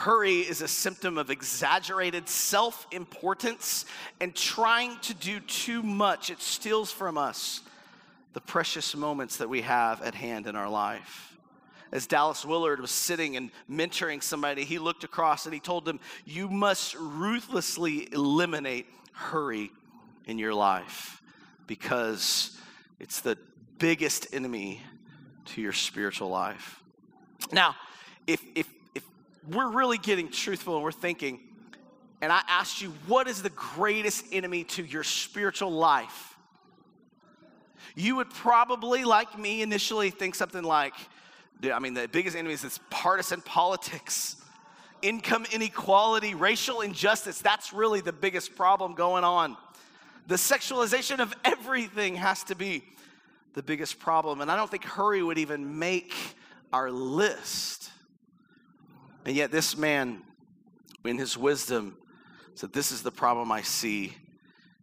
Hurry 0.00 0.38
is 0.38 0.62
a 0.62 0.68
symptom 0.68 1.18
of 1.18 1.28
exaggerated 1.28 2.26
self 2.26 2.86
importance 2.90 3.84
and 4.18 4.34
trying 4.34 4.96
to 5.00 5.12
do 5.12 5.40
too 5.40 5.82
much. 5.82 6.30
It 6.30 6.40
steals 6.40 6.90
from 6.90 7.18
us 7.18 7.60
the 8.32 8.40
precious 8.40 8.96
moments 8.96 9.36
that 9.36 9.50
we 9.50 9.60
have 9.60 10.00
at 10.00 10.14
hand 10.14 10.46
in 10.46 10.56
our 10.56 10.70
life. 10.70 11.36
As 11.92 12.06
Dallas 12.06 12.46
Willard 12.46 12.80
was 12.80 12.90
sitting 12.90 13.36
and 13.36 13.50
mentoring 13.70 14.22
somebody, 14.22 14.64
he 14.64 14.78
looked 14.78 15.04
across 15.04 15.44
and 15.44 15.52
he 15.52 15.60
told 15.60 15.84
them, 15.84 16.00
You 16.24 16.48
must 16.48 16.94
ruthlessly 16.94 18.10
eliminate 18.10 18.86
hurry 19.12 19.70
in 20.24 20.38
your 20.38 20.54
life 20.54 21.20
because 21.66 22.58
it's 22.98 23.20
the 23.20 23.36
biggest 23.76 24.32
enemy 24.32 24.80
to 25.44 25.60
your 25.60 25.74
spiritual 25.74 26.30
life. 26.30 26.82
Now, 27.52 27.76
if, 28.26 28.42
if 28.54 28.66
we're 29.50 29.70
really 29.70 29.98
getting 29.98 30.30
truthful 30.30 30.74
and 30.74 30.84
we're 30.84 30.92
thinking, 30.92 31.40
and 32.22 32.30
I 32.32 32.42
asked 32.48 32.82
you, 32.82 32.92
what 33.06 33.28
is 33.28 33.42
the 33.42 33.50
greatest 33.50 34.26
enemy 34.32 34.64
to 34.64 34.84
your 34.84 35.02
spiritual 35.04 35.70
life? 35.70 36.36
You 37.96 38.16
would 38.16 38.30
probably, 38.30 39.04
like 39.04 39.38
me, 39.38 39.62
initially 39.62 40.10
think 40.10 40.34
something 40.34 40.62
like, 40.62 40.94
I 41.62 41.78
mean, 41.78 41.94
the 41.94 42.08
biggest 42.08 42.36
enemy 42.36 42.54
is 42.54 42.62
this 42.62 42.78
partisan 42.90 43.40
politics. 43.40 44.36
income 45.02 45.46
inequality, 45.52 46.34
racial 46.34 46.80
injustice. 46.80 47.40
That's 47.40 47.72
really 47.72 48.00
the 48.00 48.12
biggest 48.12 48.56
problem 48.56 48.94
going 48.94 49.24
on. 49.24 49.56
The 50.26 50.36
sexualization 50.36 51.20
of 51.20 51.34
everything 51.44 52.16
has 52.16 52.44
to 52.44 52.54
be 52.54 52.84
the 53.54 53.62
biggest 53.62 53.98
problem. 53.98 54.40
And 54.40 54.50
I 54.50 54.56
don't 54.56 54.70
think 54.70 54.84
hurry 54.84 55.22
would 55.22 55.38
even 55.38 55.78
make 55.78 56.14
our 56.72 56.90
list. 56.90 57.90
And 59.30 59.36
yet, 59.36 59.52
this 59.52 59.76
man, 59.76 60.22
in 61.04 61.16
his 61.16 61.38
wisdom, 61.38 61.96
said, 62.56 62.72
This 62.72 62.90
is 62.90 63.04
the 63.04 63.12
problem 63.12 63.52
I 63.52 63.62
see 63.62 64.12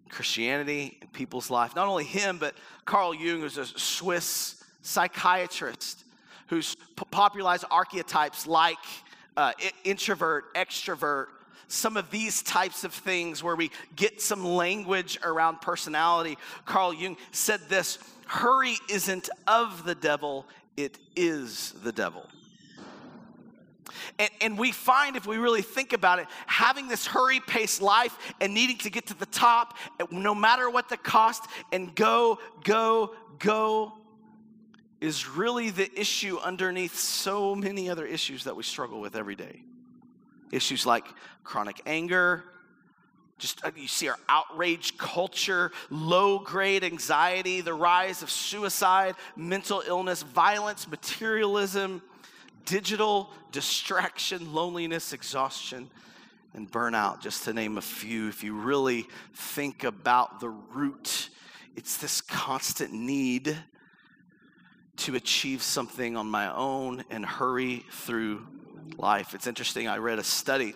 Christianity 0.07 0.97
in 1.01 1.09
people's 1.09 1.49
life. 1.49 1.75
Not 1.75 1.89
only 1.89 2.05
him, 2.05 2.37
but 2.37 2.55
Carl 2.85 3.13
Jung, 3.13 3.41
who's 3.41 3.57
a 3.57 3.65
Swiss 3.65 4.63
psychiatrist 4.83 6.05
who's 6.47 6.75
p- 6.75 7.03
popularized 7.11 7.65
archetypes 7.69 8.47
like 8.47 8.77
uh, 9.35 9.51
introvert, 9.83 10.55
extrovert, 10.55 11.25
some 11.67 11.97
of 11.97 12.09
these 12.09 12.41
types 12.41 12.85
of 12.85 12.93
things 12.93 13.43
where 13.43 13.57
we 13.57 13.69
get 13.97 14.21
some 14.21 14.45
language 14.45 15.19
around 15.23 15.59
personality. 15.59 16.37
Carl 16.63 16.93
Jung 16.93 17.17
said 17.33 17.59
this 17.67 17.99
hurry 18.27 18.77
isn't 18.89 19.29
of 19.45 19.83
the 19.83 19.95
devil, 19.95 20.45
it 20.77 20.99
is 21.17 21.73
the 21.83 21.91
devil. 21.91 22.25
And, 24.19 24.29
and, 24.41 24.57
we 24.57 24.71
find, 24.71 25.15
if 25.15 25.25
we 25.25 25.37
really 25.37 25.61
think 25.61 25.93
about 25.93 26.19
it, 26.19 26.27
having 26.45 26.87
this 26.87 27.05
hurry 27.05 27.39
paced 27.39 27.81
life 27.81 28.17
and 28.41 28.53
needing 28.53 28.77
to 28.79 28.89
get 28.89 29.07
to 29.07 29.13
the 29.13 29.25
top, 29.27 29.77
no 30.11 30.33
matter 30.33 30.69
what 30.69 30.89
the 30.89 30.97
cost, 30.97 31.45
and 31.71 31.93
go, 31.95 32.39
go, 32.63 33.13
go, 33.39 33.93
is 34.99 35.27
really 35.27 35.69
the 35.69 35.89
issue 35.99 36.37
underneath 36.39 36.95
so 36.95 37.55
many 37.55 37.89
other 37.89 38.05
issues 38.05 38.45
that 38.45 38.55
we 38.55 38.63
struggle 38.63 38.99
with 38.99 39.15
every 39.15 39.35
day. 39.35 39.61
Issues 40.51 40.85
like 40.85 41.05
chronic 41.43 41.81
anger, 41.85 42.43
just 43.37 43.63
uh, 43.63 43.71
you 43.75 43.87
see 43.87 44.09
our 44.09 44.17
outrage 44.27 44.97
culture, 44.97 45.71
low 45.89 46.39
grade 46.39 46.83
anxiety, 46.83 47.61
the 47.61 47.73
rise 47.73 48.23
of 48.23 48.31
suicide, 48.31 49.15
mental 49.35 49.83
illness, 49.85 50.23
violence, 50.23 50.87
materialism, 50.87 52.01
digital 52.67 53.31
distraction, 53.51 54.53
loneliness, 54.53 55.13
exhaustion, 55.13 55.89
and 56.53 56.69
burnout, 56.69 57.21
just 57.21 57.45
to 57.45 57.53
name 57.53 57.77
a 57.77 57.81
few. 57.81 58.27
If 58.27 58.43
you 58.43 58.53
really 58.53 59.07
think 59.33 59.83
about 59.83 60.39
the 60.39 60.49
root, 60.49 61.29
it's 61.75 61.97
this 61.97 62.21
constant 62.21 62.93
need 62.93 63.57
to 64.97 65.15
achieve 65.15 65.63
something 65.63 66.17
on 66.17 66.27
my 66.27 66.53
own 66.53 67.03
and 67.09 67.25
hurry 67.25 67.85
through 67.91 68.45
life. 68.97 69.33
It's 69.33 69.47
interesting, 69.47 69.87
I 69.87 69.97
read 69.97 70.19
a 70.19 70.23
study 70.23 70.73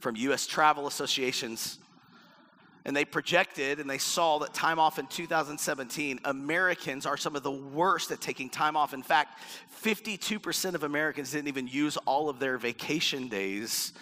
from 0.00 0.16
US 0.16 0.46
Travel 0.46 0.86
Associations 0.88 1.78
and 2.84 2.96
they 2.96 3.04
projected 3.04 3.78
and 3.78 3.88
they 3.88 3.98
saw 3.98 4.38
that 4.38 4.52
time 4.54 4.78
off 4.78 4.98
in 4.98 5.06
2017 5.06 6.20
americans 6.24 7.06
are 7.06 7.16
some 7.16 7.36
of 7.36 7.42
the 7.42 7.50
worst 7.50 8.10
at 8.10 8.20
taking 8.20 8.48
time 8.48 8.76
off 8.76 8.94
in 8.94 9.02
fact 9.02 9.38
52% 9.82 10.74
of 10.74 10.82
americans 10.82 11.32
didn't 11.32 11.48
even 11.48 11.66
use 11.66 11.96
all 11.98 12.28
of 12.28 12.38
their 12.38 12.58
vacation 12.58 13.28
days 13.28 13.92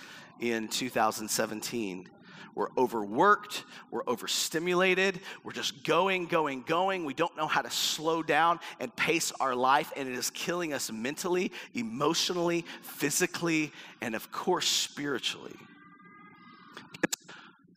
in 0.40 0.68
2017 0.68 2.08
we're 2.54 2.68
overworked, 2.76 3.64
we're 3.90 4.02
overstimulated, 4.06 5.20
we're 5.44 5.52
just 5.52 5.84
going, 5.84 6.26
going, 6.26 6.62
going. 6.62 7.04
We 7.04 7.14
don't 7.14 7.36
know 7.36 7.46
how 7.46 7.62
to 7.62 7.70
slow 7.70 8.22
down 8.22 8.58
and 8.80 8.94
pace 8.96 9.32
our 9.40 9.54
life, 9.54 9.92
and 9.96 10.08
it 10.08 10.14
is 10.14 10.30
killing 10.30 10.72
us 10.72 10.90
mentally, 10.90 11.52
emotionally, 11.74 12.64
physically, 12.82 13.72
and 14.00 14.14
of 14.14 14.32
course, 14.32 14.68
spiritually. 14.68 15.56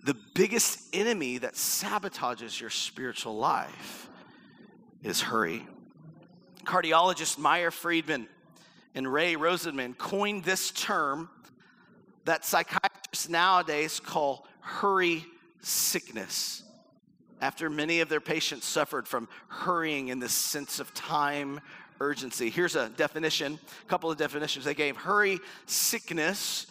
The 0.03 0.15
biggest 0.33 0.79
enemy 0.93 1.37
that 1.37 1.53
sabotages 1.53 2.59
your 2.59 2.69
spiritual 2.69 3.37
life 3.37 4.09
is 5.01 5.21
hurry. 5.21 5.65
Cardiologist 6.65 7.37
Meyer 7.37 7.71
Friedman 7.71 8.27
and 8.95 9.11
Ray 9.11 9.35
Rosenman 9.35 9.97
coined 9.97 10.43
this 10.43 10.71
term 10.71 11.29
that 12.25 12.45
psychiatrists 12.45 13.29
nowadays 13.29 13.99
call 13.99 14.45
hurry 14.59 15.25
sickness 15.61 16.63
after 17.41 17.69
many 17.69 18.01
of 18.01 18.09
their 18.09 18.21
patients 18.21 18.65
suffered 18.65 19.07
from 19.07 19.27
hurrying 19.47 20.09
in 20.09 20.19
this 20.19 20.33
sense 20.33 20.79
of 20.79 20.93
time 20.93 21.59
urgency. 21.99 22.49
Here's 22.49 22.75
a 22.75 22.89
definition, 22.89 23.59
a 23.81 23.89
couple 23.89 24.11
of 24.11 24.17
definitions 24.17 24.65
they 24.65 24.73
gave. 24.73 24.97
Hurry 24.97 25.39
sickness 25.65 26.67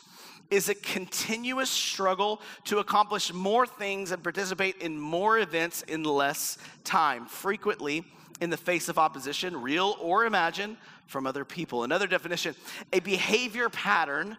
is 0.52 0.68
a 0.68 0.74
continuous 0.74 1.70
struggle 1.70 2.42
to 2.64 2.78
accomplish 2.78 3.32
more 3.32 3.66
things 3.66 4.10
and 4.12 4.22
participate 4.22 4.76
in 4.82 5.00
more 5.00 5.38
events 5.38 5.80
in 5.82 6.04
less 6.04 6.58
time, 6.84 7.24
frequently 7.24 8.04
in 8.42 8.50
the 8.50 8.56
face 8.56 8.90
of 8.90 8.98
opposition, 8.98 9.60
real 9.60 9.96
or 9.98 10.26
imagined, 10.26 10.76
from 11.06 11.26
other 11.26 11.44
people. 11.44 11.84
Another 11.84 12.06
definition 12.06 12.54
a 12.92 13.00
behavior 13.00 13.70
pattern 13.70 14.36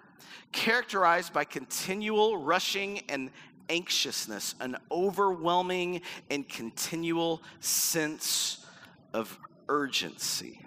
characterized 0.52 1.34
by 1.34 1.44
continual 1.44 2.38
rushing 2.38 3.02
and 3.10 3.32
anxiousness, 3.70 4.54
an 4.60 4.78
overwhelming 4.92 6.02
and 6.30 6.48
continual 6.48 7.42
sense 7.60 8.66
of 9.14 9.40
urgency. 9.68 10.63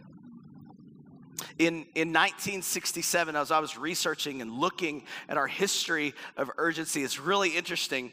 In, 1.58 1.86
in 1.94 2.12
1967, 2.12 3.36
as 3.36 3.50
I 3.50 3.58
was 3.58 3.76
researching 3.76 4.42
and 4.42 4.52
looking 4.52 5.04
at 5.28 5.36
our 5.36 5.46
history 5.46 6.14
of 6.36 6.50
urgency, 6.58 7.02
it's 7.02 7.20
really 7.20 7.50
interesting. 7.50 8.12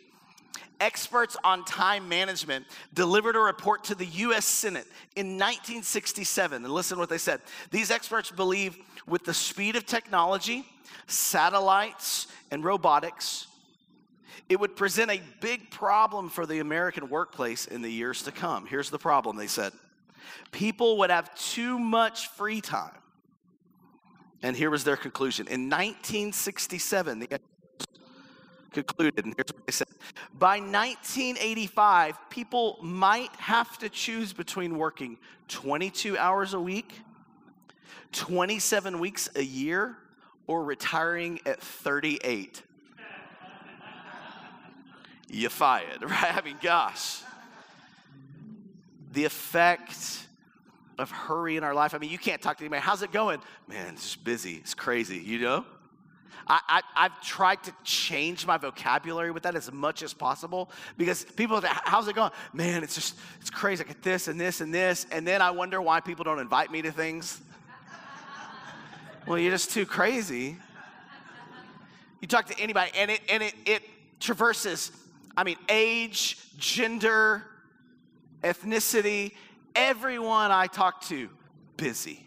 Experts 0.80 1.38
on 1.44 1.63
time 1.65 2.10
management 2.10 2.65
delivered 2.94 3.36
a 3.36 3.39
report 3.39 3.86
to 3.86 3.96
the 3.96 4.06
US 4.06 4.46
Senate 4.46 4.88
in 5.15 5.38
1967. 5.38 6.63
And 6.63 6.74
listen 6.74 6.98
to 6.98 7.00
what 7.00 7.10
they 7.10 7.18
said. 7.18 7.42
These 7.72 7.92
experts 7.92 8.32
believe 8.32 8.77
with 9.08 9.24
the 9.24 9.34
speed 9.34 9.75
of 9.75 9.86
technology, 9.86 10.65
satellites, 11.08 12.27
and 12.51 12.63
robotics, 12.63 13.48
it 14.50 14.60
would 14.60 14.75
present 14.75 15.10
a 15.10 15.22
big 15.39 15.72
problem 15.72 16.30
for 16.30 16.46
the 16.46 16.60
American 16.60 17.10
workplace 17.10 17.65
in 17.65 17.82
the 17.82 17.89
years 17.89 18.24
to 18.24 18.32
come. 18.32 18.65
Here's 18.65 18.89
the 18.89 19.00
problem, 19.00 19.38
they 19.38 19.48
said 19.48 19.74
people 20.51 20.98
would 21.00 21.10
have 21.10 21.34
too 21.36 21.80
much 21.80 22.27
free 22.30 22.62
time. 22.62 22.92
And 24.43 24.57
here 24.57 24.69
was 24.69 24.83
their 24.83 24.97
conclusion. 24.97 25.47
In 25.47 25.69
1967, 25.69 27.19
they 27.19 27.27
concluded, 28.73 29.23
and 29.25 29.33
here's 29.38 29.53
what 29.53 29.65
they 29.65 29.71
said 29.71 29.88
By 30.38 30.59
1985, 30.59 32.29
people 32.29 32.77
might 32.81 33.33
have 33.38 33.77
to 33.79 33.89
choose 33.89 34.33
between 34.33 34.77
working 34.77 35.17
22 35.47 36.17
hours 36.17 36.53
a 36.53 36.59
week, 36.59 37.00
27 38.12 39.00
weeks 39.00 39.29
a 39.35 39.43
year, 39.43 39.97
or 40.45 40.65
retiring 40.65 41.39
at 41.45 41.62
38. 41.62 42.63
you 45.29 45.47
fired, 45.47 46.01
right? 46.03 46.38
I 46.38 46.41
mean, 46.43 46.57
gosh. 46.62 47.21
The 49.13 49.23
effect 49.23 50.27
of 50.97 51.12
hurry 51.12 51.57
in 51.57 51.63
our 51.63 51.73
life. 51.73 51.93
I 51.93 51.97
mean, 51.97 52.09
you 52.09 52.17
can't 52.17 52.41
talk 52.41 52.57
to 52.57 52.63
anybody. 52.63 52.81
How's 52.81 53.01
it 53.01 53.12
going? 53.12 53.39
Man, 53.67 53.93
it's 53.93 54.03
just 54.03 54.23
busy. 54.23 54.55
It's 54.55 54.73
crazy, 54.73 55.17
you 55.17 55.39
know? 55.39 55.65
I, 56.47 56.81
I, 56.95 57.03
have 57.03 57.21
tried 57.21 57.63
to 57.63 57.73
change 57.83 58.45
my 58.45 58.57
vocabulary 58.57 59.31
with 59.31 59.43
that 59.43 59.55
as 59.55 59.71
much 59.71 60.03
as 60.03 60.13
possible 60.13 60.69
because 60.97 61.23
people 61.23 61.62
say, 61.62 61.69
how's 61.69 62.07
it 62.07 62.15
going? 62.15 62.31
Man, 62.51 62.83
it's 62.83 62.95
just, 62.95 63.15
it's 63.39 63.50
crazy. 63.50 63.83
I 63.83 63.88
get 63.88 64.01
this 64.01 64.27
and 64.27 64.39
this 64.39 64.59
and 64.59 64.73
this. 64.73 65.05
And 65.12 65.25
then 65.25 65.41
I 65.41 65.51
wonder 65.51 65.81
why 65.81 66.01
people 66.01 66.25
don't 66.25 66.39
invite 66.39 66.71
me 66.71 66.81
to 66.81 66.91
things. 66.91 67.41
well, 69.25 69.38
you're 69.38 69.51
just 69.51 69.71
too 69.71 69.85
crazy. 69.85 70.57
You 72.19 72.27
talk 72.27 72.45
to 72.47 72.59
anybody 72.59 72.91
and 72.97 73.12
it, 73.12 73.21
and 73.29 73.41
it, 73.41 73.53
it 73.65 73.83
traverses, 74.19 74.91
I 75.38 75.43
mean, 75.43 75.57
age, 75.69 76.38
gender, 76.57 77.43
ethnicity, 78.43 79.33
everyone 79.75 80.51
I 80.51 80.68
talk 80.68 81.01
to, 81.03 81.30
busy 81.77 82.24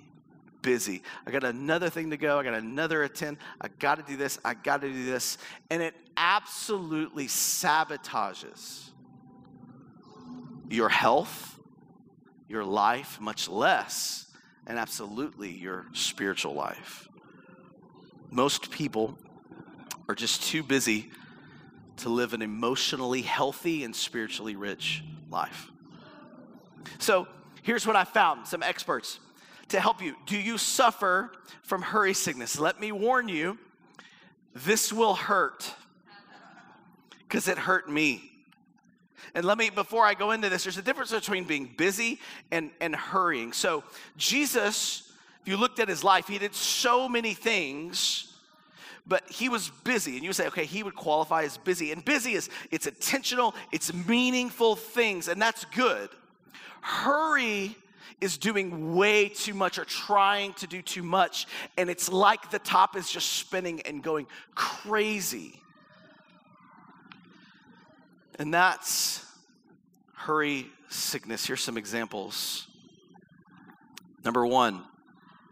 busy. 0.66 1.00
I 1.24 1.30
got 1.30 1.44
another 1.44 1.88
thing 1.88 2.10
to 2.10 2.16
go. 2.16 2.40
I 2.40 2.42
got 2.42 2.54
another 2.54 3.04
attend. 3.04 3.38
I 3.60 3.68
got 3.68 3.94
to 3.98 4.02
do 4.02 4.16
this. 4.16 4.40
I 4.44 4.54
got 4.54 4.80
to 4.80 4.92
do 4.92 5.04
this. 5.06 5.38
And 5.70 5.80
it 5.80 5.94
absolutely 6.16 7.28
sabotages 7.28 8.90
your 10.68 10.88
health, 10.88 11.60
your 12.48 12.64
life, 12.64 13.20
much 13.20 13.48
less, 13.48 14.26
and 14.66 14.76
absolutely 14.76 15.52
your 15.52 15.86
spiritual 15.92 16.54
life. 16.54 17.08
Most 18.32 18.72
people 18.72 19.16
are 20.08 20.16
just 20.16 20.42
too 20.42 20.64
busy 20.64 21.12
to 21.98 22.08
live 22.08 22.34
an 22.34 22.42
emotionally 22.42 23.22
healthy 23.22 23.84
and 23.84 23.94
spiritually 23.94 24.56
rich 24.56 25.04
life. 25.30 25.70
So 26.98 27.26
here's 27.62 27.86
what 27.86 27.96
I 27.96 28.04
found 28.04 28.46
some 28.46 28.62
experts 28.62 29.20
to 29.68 29.80
help 29.80 30.02
you. 30.02 30.14
Do 30.26 30.38
you 30.38 30.58
suffer 30.58 31.32
from 31.62 31.82
hurry 31.82 32.14
sickness? 32.14 32.58
Let 32.58 32.80
me 32.80 32.92
warn 32.92 33.28
you 33.28 33.58
This 34.54 34.90
will 34.90 35.14
hurt 35.14 35.70
because 37.28 37.46
it 37.46 37.58
hurt 37.58 37.90
me. 37.90 38.30
And 39.34 39.44
let 39.44 39.58
me, 39.58 39.68
before 39.68 40.06
I 40.06 40.14
go 40.14 40.30
into 40.30 40.48
this, 40.48 40.64
there's 40.64 40.78
a 40.78 40.82
difference 40.82 41.12
between 41.12 41.44
being 41.44 41.74
busy 41.76 42.20
and, 42.50 42.70
and 42.80 42.96
hurrying. 42.96 43.52
So, 43.52 43.84
Jesus, 44.16 45.12
if 45.42 45.48
you 45.48 45.58
looked 45.58 45.78
at 45.78 45.88
his 45.88 46.02
life, 46.02 46.26
he 46.26 46.38
did 46.38 46.54
so 46.54 47.06
many 47.06 47.34
things, 47.34 48.32
but 49.06 49.28
he 49.30 49.50
was 49.50 49.68
busy. 49.84 50.14
And 50.14 50.22
you 50.22 50.30
would 50.30 50.36
say, 50.36 50.46
okay, 50.46 50.64
he 50.64 50.82
would 50.82 50.94
qualify 50.94 51.42
as 51.42 51.58
busy. 51.58 51.92
And 51.92 52.02
busy 52.02 52.32
is, 52.32 52.48
it's 52.70 52.86
intentional, 52.86 53.54
it's 53.72 53.92
meaningful 53.92 54.74
things, 54.74 55.28
and 55.28 55.40
that's 55.40 55.66
good. 55.66 56.08
Hurry 56.86 57.76
is 58.20 58.38
doing 58.38 58.94
way 58.94 59.28
too 59.28 59.54
much 59.54 59.76
or 59.76 59.84
trying 59.84 60.52
to 60.52 60.68
do 60.68 60.80
too 60.80 61.02
much, 61.02 61.48
and 61.76 61.90
it's 61.90 62.08
like 62.08 62.52
the 62.52 62.60
top 62.60 62.94
is 62.94 63.10
just 63.10 63.28
spinning 63.28 63.80
and 63.80 64.04
going 64.04 64.28
crazy. 64.54 65.60
And 68.38 68.54
that's 68.54 69.26
hurry 70.14 70.68
sickness. 70.88 71.44
Here's 71.44 71.60
some 71.60 71.76
examples. 71.76 72.68
Number 74.24 74.46
one, 74.46 74.84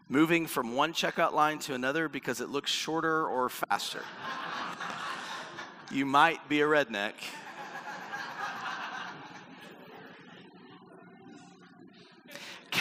moving 0.08 0.46
from 0.46 0.76
one 0.76 0.92
checkout 0.92 1.32
line 1.32 1.58
to 1.60 1.74
another 1.74 2.08
because 2.08 2.40
it 2.40 2.48
looks 2.48 2.70
shorter 2.70 3.26
or 3.26 3.48
faster. 3.48 4.04
you 5.90 6.06
might 6.06 6.48
be 6.48 6.60
a 6.60 6.64
redneck. 6.64 7.14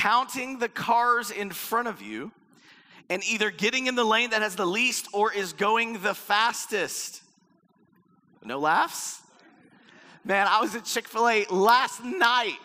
Counting 0.03 0.59
the 0.59 0.67
cars 0.67 1.31
in 1.31 1.49
front 1.49 1.87
of 1.87 2.01
you 2.01 2.33
and 3.09 3.23
either 3.23 3.49
getting 3.49 3.87
in 3.87 3.95
the 3.95 4.03
lane 4.03 4.31
that 4.31 4.41
has 4.41 4.53
the 4.53 4.65
least 4.65 5.07
or 5.13 5.31
is 5.31 5.53
going 5.53 6.01
the 6.01 6.13
fastest. 6.13 7.21
No 8.43 8.59
laughs? 8.59 9.21
Man, 10.25 10.45
I 10.45 10.59
was 10.59 10.75
at 10.75 10.83
Chick 10.83 11.07
fil 11.07 11.29
A 11.29 11.45
last 11.49 12.03
night, 12.03 12.57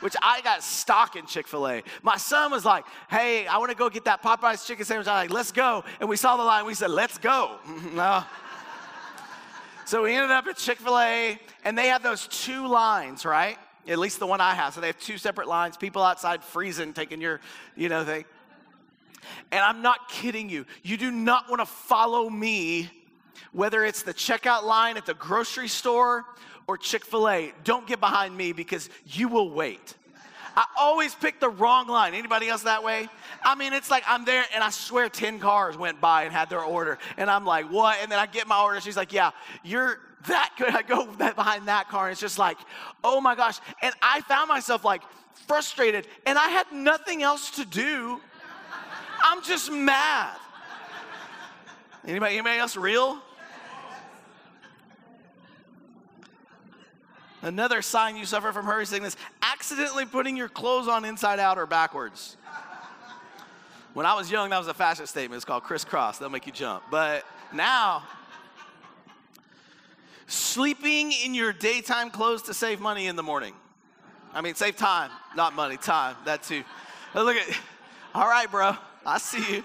which 0.00 0.16
I 0.20 0.40
got 0.40 0.64
stock 0.64 1.14
in 1.14 1.26
Chick 1.26 1.46
fil 1.46 1.68
A. 1.68 1.84
My 2.02 2.16
son 2.16 2.50
was 2.50 2.64
like, 2.64 2.84
hey, 3.08 3.46
I 3.46 3.58
want 3.58 3.70
to 3.70 3.76
go 3.76 3.88
get 3.88 4.06
that 4.06 4.20
Popeye's 4.20 4.66
chicken 4.66 4.84
sandwich. 4.84 5.06
I'm 5.06 5.28
like, 5.28 5.30
let's 5.30 5.52
go. 5.52 5.84
And 6.00 6.08
we 6.08 6.16
saw 6.16 6.36
the 6.36 6.42
line. 6.42 6.66
We 6.66 6.74
said, 6.74 6.90
let's 6.90 7.18
go. 7.18 7.60
So 9.84 10.02
we 10.02 10.14
ended 10.14 10.30
up 10.32 10.46
at 10.48 10.56
Chick 10.56 10.78
fil 10.78 10.98
A, 10.98 11.38
and 11.64 11.78
they 11.78 11.86
have 11.86 12.02
those 12.02 12.26
two 12.26 12.66
lines, 12.66 13.24
right? 13.24 13.58
At 13.88 13.98
least 13.98 14.18
the 14.18 14.26
one 14.26 14.40
I 14.40 14.54
have. 14.54 14.74
So 14.74 14.80
they 14.80 14.88
have 14.88 14.98
two 14.98 15.18
separate 15.18 15.48
lines, 15.48 15.76
people 15.76 16.02
outside 16.02 16.44
freezing, 16.44 16.92
taking 16.92 17.20
your, 17.20 17.40
you 17.76 17.88
know, 17.88 18.04
thing. 18.04 18.24
And 19.50 19.60
I'm 19.60 19.82
not 19.82 20.08
kidding 20.08 20.48
you. 20.48 20.66
You 20.82 20.96
do 20.96 21.10
not 21.10 21.48
want 21.48 21.60
to 21.60 21.66
follow 21.66 22.28
me, 22.28 22.90
whether 23.52 23.84
it's 23.84 24.02
the 24.02 24.14
checkout 24.14 24.64
line 24.64 24.96
at 24.96 25.06
the 25.06 25.14
grocery 25.14 25.68
store 25.68 26.24
or 26.66 26.78
Chick 26.78 27.04
fil 27.04 27.28
A, 27.28 27.52
don't 27.64 27.86
get 27.86 28.00
behind 28.00 28.36
me 28.36 28.52
because 28.52 28.88
you 29.06 29.28
will 29.28 29.50
wait. 29.50 29.94
I 30.56 30.64
always 30.78 31.14
pick 31.14 31.40
the 31.40 31.48
wrong 31.48 31.86
line. 31.86 32.14
Anybody 32.14 32.48
else 32.48 32.62
that 32.62 32.82
way? 32.82 33.08
I 33.42 33.54
mean, 33.54 33.72
it's 33.72 33.90
like 33.90 34.04
I'm 34.06 34.24
there 34.24 34.44
and 34.54 34.62
I 34.62 34.70
swear 34.70 35.08
10 35.08 35.38
cars 35.38 35.76
went 35.76 36.00
by 36.00 36.24
and 36.24 36.32
had 36.32 36.50
their 36.50 36.62
order. 36.62 36.98
And 37.16 37.30
I'm 37.30 37.44
like, 37.44 37.70
what? 37.70 37.98
And 38.02 38.10
then 38.10 38.18
I 38.18 38.26
get 38.26 38.46
my 38.46 38.60
order. 38.60 38.80
She's 38.80 38.96
like, 38.96 39.12
yeah, 39.12 39.30
you're 39.62 40.00
that 40.26 40.54
could 40.58 40.74
I 40.74 40.82
go 40.82 41.06
behind 41.06 41.68
that 41.68 41.88
car 41.88 42.06
and 42.06 42.12
it's 42.12 42.20
just 42.20 42.38
like, 42.38 42.58
oh 43.02 43.20
my 43.20 43.34
gosh. 43.34 43.58
And 43.82 43.94
I 44.02 44.20
found 44.22 44.48
myself 44.48 44.84
like 44.84 45.02
frustrated 45.46 46.06
and 46.26 46.38
I 46.38 46.48
had 46.48 46.70
nothing 46.72 47.22
else 47.22 47.50
to 47.52 47.64
do. 47.64 48.20
I'm 49.22 49.42
just 49.42 49.70
mad. 49.70 50.36
Anybody, 52.06 52.34
anybody 52.34 52.58
else 52.58 52.76
real? 52.76 53.20
Another 57.42 57.80
sign 57.80 58.16
you 58.16 58.26
suffer 58.26 58.52
from 58.52 58.66
hurry 58.66 58.84
sickness 58.84 59.16
accidentally 59.42 60.04
putting 60.04 60.36
your 60.36 60.48
clothes 60.48 60.88
on 60.88 61.04
inside 61.04 61.38
out 61.38 61.58
or 61.58 61.66
backwards. 61.66 62.36
When 63.94 64.06
I 64.06 64.14
was 64.14 64.30
young, 64.30 64.50
that 64.50 64.58
was 64.58 64.68
a 64.68 64.74
fashion 64.74 65.06
statement. 65.06 65.36
It's 65.36 65.44
called 65.44 65.64
crisscross. 65.64 66.18
That'll 66.18 66.30
make 66.30 66.46
you 66.46 66.52
jump. 66.52 66.84
But 66.90 67.24
now, 67.52 68.04
sleeping 70.30 71.12
in 71.12 71.34
your 71.34 71.52
daytime 71.52 72.10
clothes 72.10 72.42
to 72.42 72.54
save 72.54 72.80
money 72.80 73.08
in 73.08 73.16
the 73.16 73.22
morning. 73.22 73.52
I 74.32 74.40
mean, 74.40 74.54
save 74.54 74.76
time, 74.76 75.10
not 75.34 75.54
money, 75.54 75.76
time. 75.76 76.16
That 76.24 76.42
too. 76.42 76.62
But 77.12 77.24
look 77.24 77.36
at, 77.36 77.58
all 78.14 78.28
right, 78.28 78.50
bro. 78.50 78.76
I 79.04 79.18
see 79.18 79.56
you. 79.56 79.64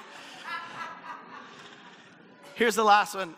Here's 2.56 2.76
the 2.76 2.84
last 2.84 3.16
one 3.16 3.36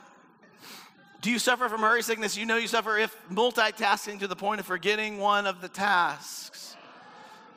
do 1.21 1.31
you 1.31 1.39
suffer 1.39 1.67
from 1.67 1.81
hurry 1.81 2.03
sickness? 2.03 2.37
You 2.37 2.45
know 2.45 2.57
you 2.57 2.67
suffer 2.67 2.97
if 2.97 3.15
multitasking 3.29 4.19
to 4.19 4.27
the 4.27 4.35
point 4.35 4.61
of 4.61 4.65
forgetting 4.65 5.17
one 5.17 5.45
of 5.45 5.61
the 5.61 5.67
tasks. 5.67 6.77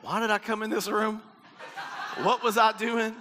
Why 0.01 0.19
did 0.19 0.31
I 0.31 0.39
come 0.39 0.63
in 0.63 0.69
this 0.69 0.89
room? 0.89 1.21
What 2.23 2.43
was 2.43 2.57
I 2.57 2.73
doing? 2.73 3.15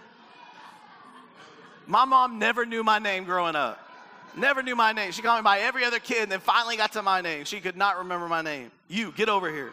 My 1.86 2.04
mom 2.04 2.38
never 2.38 2.64
knew 2.64 2.82
my 2.82 2.98
name 2.98 3.24
growing 3.24 3.54
up. 3.54 3.89
Never 4.36 4.62
knew 4.62 4.76
my 4.76 4.92
name. 4.92 5.12
She 5.12 5.22
called 5.22 5.40
me 5.40 5.42
by 5.42 5.60
every 5.60 5.84
other 5.84 5.98
kid 5.98 6.24
and 6.24 6.32
then 6.32 6.40
finally 6.40 6.76
got 6.76 6.92
to 6.92 7.02
my 7.02 7.20
name. 7.20 7.44
She 7.44 7.60
could 7.60 7.76
not 7.76 7.98
remember 7.98 8.28
my 8.28 8.42
name. 8.42 8.70
You, 8.88 9.12
get 9.12 9.28
over 9.28 9.50
here. 9.50 9.72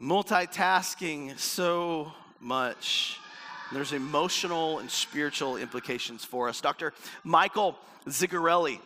Multitasking 0.00 1.38
so 1.38 2.12
much. 2.40 3.18
There's 3.72 3.92
emotional 3.92 4.78
and 4.78 4.90
spiritual 4.90 5.56
implications 5.56 6.24
for 6.24 6.48
us. 6.48 6.60
Dr. 6.60 6.92
Michael 7.24 7.76
Zigarelli 8.06 8.80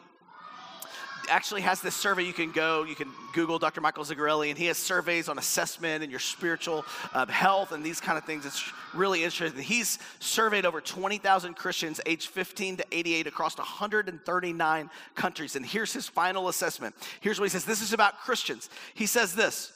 actually 1.30 1.62
has 1.62 1.80
this 1.80 1.94
survey 1.94 2.24
you 2.24 2.32
can 2.32 2.52
go, 2.52 2.84
you 2.84 2.94
can 2.94 3.10
Google 3.32 3.58
Dr. 3.58 3.80
Michael 3.80 4.04
Zigarelli, 4.04 4.50
and 4.50 4.58
he 4.58 4.66
has 4.66 4.76
surveys 4.76 5.28
on 5.28 5.38
assessment 5.38 6.02
and 6.02 6.10
your 6.10 6.20
spiritual 6.20 6.84
uh, 7.14 7.26
health 7.26 7.72
and 7.72 7.82
these 7.82 8.00
kind 8.00 8.18
of 8.18 8.24
things. 8.24 8.44
It's 8.44 8.72
really 8.92 9.24
interesting. 9.24 9.62
He's 9.62 9.98
surveyed 10.18 10.66
over 10.66 10.80
20,000 10.80 11.54
Christians 11.54 12.00
aged 12.06 12.28
15 12.28 12.78
to 12.78 12.84
88 12.92 13.26
across 13.26 13.56
139 13.56 14.90
countries. 15.14 15.56
And 15.56 15.64
here's 15.64 15.92
his 15.92 16.08
final 16.08 16.48
assessment. 16.48 16.94
Here's 17.20 17.38
what 17.38 17.46
he 17.46 17.50
says 17.50 17.64
this 17.64 17.82
is 17.82 17.92
about 17.92 18.18
Christians. 18.18 18.68
He 18.94 19.06
says 19.06 19.34
this 19.34 19.72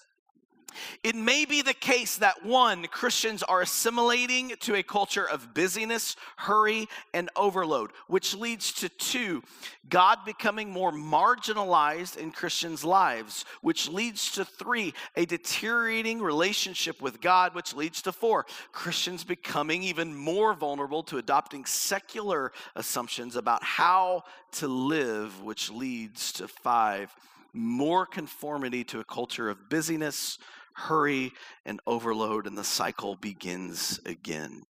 it 1.03 1.15
may 1.15 1.45
be 1.45 1.63
the 1.63 1.75
case 1.75 2.19
that 2.19 2.45
one, 2.45 2.87
Christians 2.87 3.43
are 3.43 3.61
assimilating 3.63 4.55
to 4.61 4.75
a 4.75 4.83
culture 4.83 5.29
of 5.29 5.55
busyness, 5.55 6.17
hurry, 6.37 6.89
and 7.13 7.31
overload, 7.37 7.91
which 8.07 8.35
leads 8.35 8.73
to 8.75 8.89
two, 8.89 9.43
God 9.89 10.19
becoming 10.25 10.71
more 10.71 10.93
marginalized 10.93 12.17
in 12.17 12.33
Christians' 12.33 12.85
lives, 12.85 13.45
which 13.61 13.89
leads 13.89 14.33
to 14.33 14.45
three, 14.45 14.95
a 15.17 15.27
deteriorating 15.27 16.21
relationship 16.21 17.03
with 17.03 17.21
God, 17.21 17.55
which 17.55 17.75
leads 17.75 18.03
to 18.03 18.13
four, 18.13 18.47
Christians 18.73 19.25
becoming 19.25 19.83
even 19.83 20.15
more 20.15 20.55
vulnerable 20.55 21.03
to 21.05 21.19
adopting 21.19 21.65
secular 21.65 22.53
assumptions 22.75 23.37
about 23.37 23.63
how 23.63 24.25
to 24.53 24.69
live, 24.69 25.43
which 25.43 25.71
leads 25.71 26.33
to 26.35 26.49
five, 26.49 27.15
more 27.53 28.07
conformity 28.07 28.85
to 28.85 29.01
a 29.01 29.05
culture 29.05 29.49
of 29.49 29.69
busyness, 29.69 30.39
hurry 30.75 31.33
and 31.65 31.81
overload, 31.87 32.47
and 32.47 32.59
the 32.59 32.65
cycle 32.65 33.17
begins 33.17 34.01
again. 34.05 34.63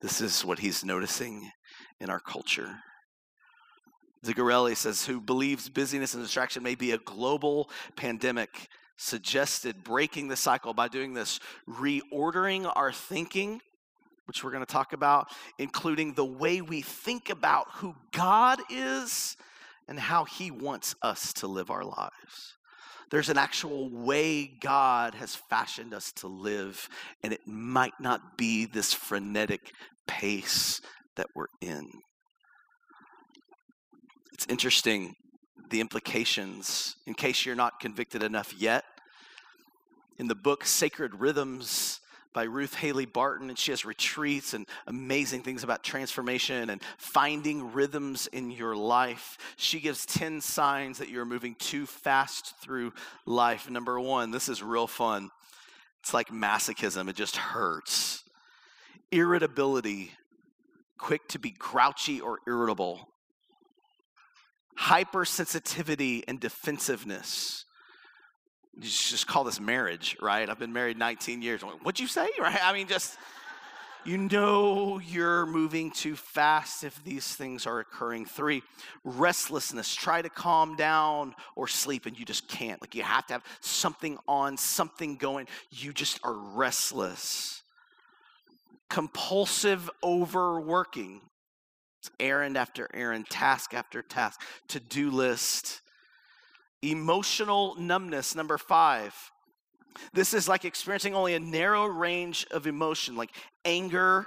This 0.00 0.20
is 0.20 0.44
what 0.44 0.58
he's 0.58 0.84
noticing 0.84 1.50
in 2.00 2.10
our 2.10 2.20
culture. 2.20 2.76
Zigarelli 4.24 4.76
says, 4.76 5.04
who 5.04 5.20
believes 5.20 5.68
busyness 5.68 6.14
and 6.14 6.22
distraction 6.22 6.62
may 6.62 6.74
be 6.74 6.92
a 6.92 6.98
global 6.98 7.68
pandemic, 7.94 8.68
suggested 8.96 9.84
breaking 9.84 10.28
the 10.28 10.36
cycle 10.36 10.72
by 10.72 10.88
doing 10.88 11.14
this, 11.14 11.40
reordering 11.68 12.70
our 12.74 12.92
thinking, 12.92 13.60
which 14.26 14.42
we're 14.42 14.50
going 14.50 14.64
to 14.64 14.72
talk 14.72 14.94
about, 14.94 15.28
including 15.58 16.14
the 16.14 16.24
way 16.24 16.62
we 16.62 16.80
think 16.80 17.28
about 17.28 17.66
who 17.72 17.94
God 18.12 18.60
is 18.70 19.36
and 19.88 19.98
how 19.98 20.24
he 20.24 20.50
wants 20.50 20.94
us 21.02 21.34
to 21.34 21.46
live 21.46 21.70
our 21.70 21.84
lives. 21.84 22.54
There's 23.10 23.28
an 23.28 23.38
actual 23.38 23.90
way 23.90 24.46
God 24.46 25.14
has 25.14 25.34
fashioned 25.34 25.94
us 25.94 26.12
to 26.16 26.26
live, 26.26 26.88
and 27.22 27.32
it 27.32 27.46
might 27.46 27.98
not 28.00 28.36
be 28.36 28.64
this 28.66 28.92
frenetic 28.92 29.72
pace 30.06 30.80
that 31.16 31.28
we're 31.34 31.46
in. 31.60 31.90
It's 34.32 34.46
interesting 34.48 35.14
the 35.70 35.80
implications, 35.80 36.96
in 37.06 37.14
case 37.14 37.46
you're 37.46 37.54
not 37.54 37.80
convicted 37.80 38.22
enough 38.22 38.52
yet. 38.56 38.84
In 40.18 40.28
the 40.28 40.34
book 40.34 40.64
Sacred 40.64 41.14
Rhythms, 41.20 42.00
by 42.34 42.42
Ruth 42.42 42.74
Haley 42.74 43.06
Barton, 43.06 43.48
and 43.48 43.58
she 43.58 43.70
has 43.72 43.84
retreats 43.84 44.52
and 44.52 44.66
amazing 44.86 45.42
things 45.42 45.64
about 45.64 45.82
transformation 45.82 46.68
and 46.68 46.82
finding 46.98 47.72
rhythms 47.72 48.26
in 48.26 48.50
your 48.50 48.76
life. 48.76 49.38
She 49.56 49.80
gives 49.80 50.04
10 50.04 50.42
signs 50.42 50.98
that 50.98 51.08
you're 51.08 51.24
moving 51.24 51.54
too 51.54 51.86
fast 51.86 52.54
through 52.60 52.92
life. 53.24 53.70
Number 53.70 53.98
one, 53.98 54.32
this 54.32 54.48
is 54.48 54.62
real 54.62 54.86
fun. 54.86 55.30
It's 56.02 56.12
like 56.12 56.28
masochism, 56.28 57.08
it 57.08 57.16
just 57.16 57.36
hurts. 57.36 58.24
Irritability, 59.10 60.10
quick 60.98 61.26
to 61.28 61.38
be 61.38 61.50
grouchy 61.50 62.20
or 62.20 62.40
irritable. 62.46 63.08
hypersensitivity 64.78 66.24
and 66.26 66.40
defensiveness. 66.40 67.63
Just 68.80 69.26
call 69.26 69.44
this 69.44 69.60
marriage, 69.60 70.16
right? 70.20 70.48
I've 70.48 70.58
been 70.58 70.72
married 70.72 70.98
19 70.98 71.42
years. 71.42 71.62
What'd 71.62 72.00
you 72.00 72.08
say? 72.08 72.28
Right? 72.38 72.58
I 72.62 72.72
mean, 72.72 72.88
just 72.88 73.16
you 74.04 74.18
know 74.18 74.98
you're 74.98 75.46
moving 75.46 75.90
too 75.90 76.14
fast 76.14 76.84
if 76.84 77.02
these 77.04 77.34
things 77.34 77.66
are 77.66 77.80
occurring. 77.80 78.26
Three, 78.26 78.62
restlessness. 79.02 79.94
Try 79.94 80.20
to 80.20 80.28
calm 80.28 80.76
down 80.76 81.34
or 81.56 81.68
sleep 81.68 82.04
and 82.04 82.18
you 82.18 82.26
just 82.26 82.46
can't. 82.46 82.80
Like 82.82 82.94
you 82.94 83.02
have 83.02 83.26
to 83.28 83.34
have 83.34 83.44
something 83.60 84.18
on, 84.28 84.58
something 84.58 85.16
going. 85.16 85.46
You 85.70 85.94
just 85.94 86.20
are 86.22 86.34
restless. 86.34 87.62
Compulsive 88.90 89.90
overworking. 90.02 91.22
It's 92.00 92.10
errand 92.20 92.58
after 92.58 92.90
errand, 92.92 93.30
task 93.30 93.72
after 93.72 94.02
task, 94.02 94.42
to 94.68 94.80
do 94.80 95.10
list. 95.10 95.80
Emotional 96.90 97.74
numbness, 97.76 98.34
number 98.34 98.58
five. 98.58 99.14
This 100.12 100.34
is 100.34 100.48
like 100.48 100.64
experiencing 100.64 101.14
only 101.14 101.34
a 101.34 101.40
narrow 101.40 101.86
range 101.86 102.46
of 102.50 102.66
emotion, 102.66 103.16
like 103.16 103.30
anger 103.64 104.26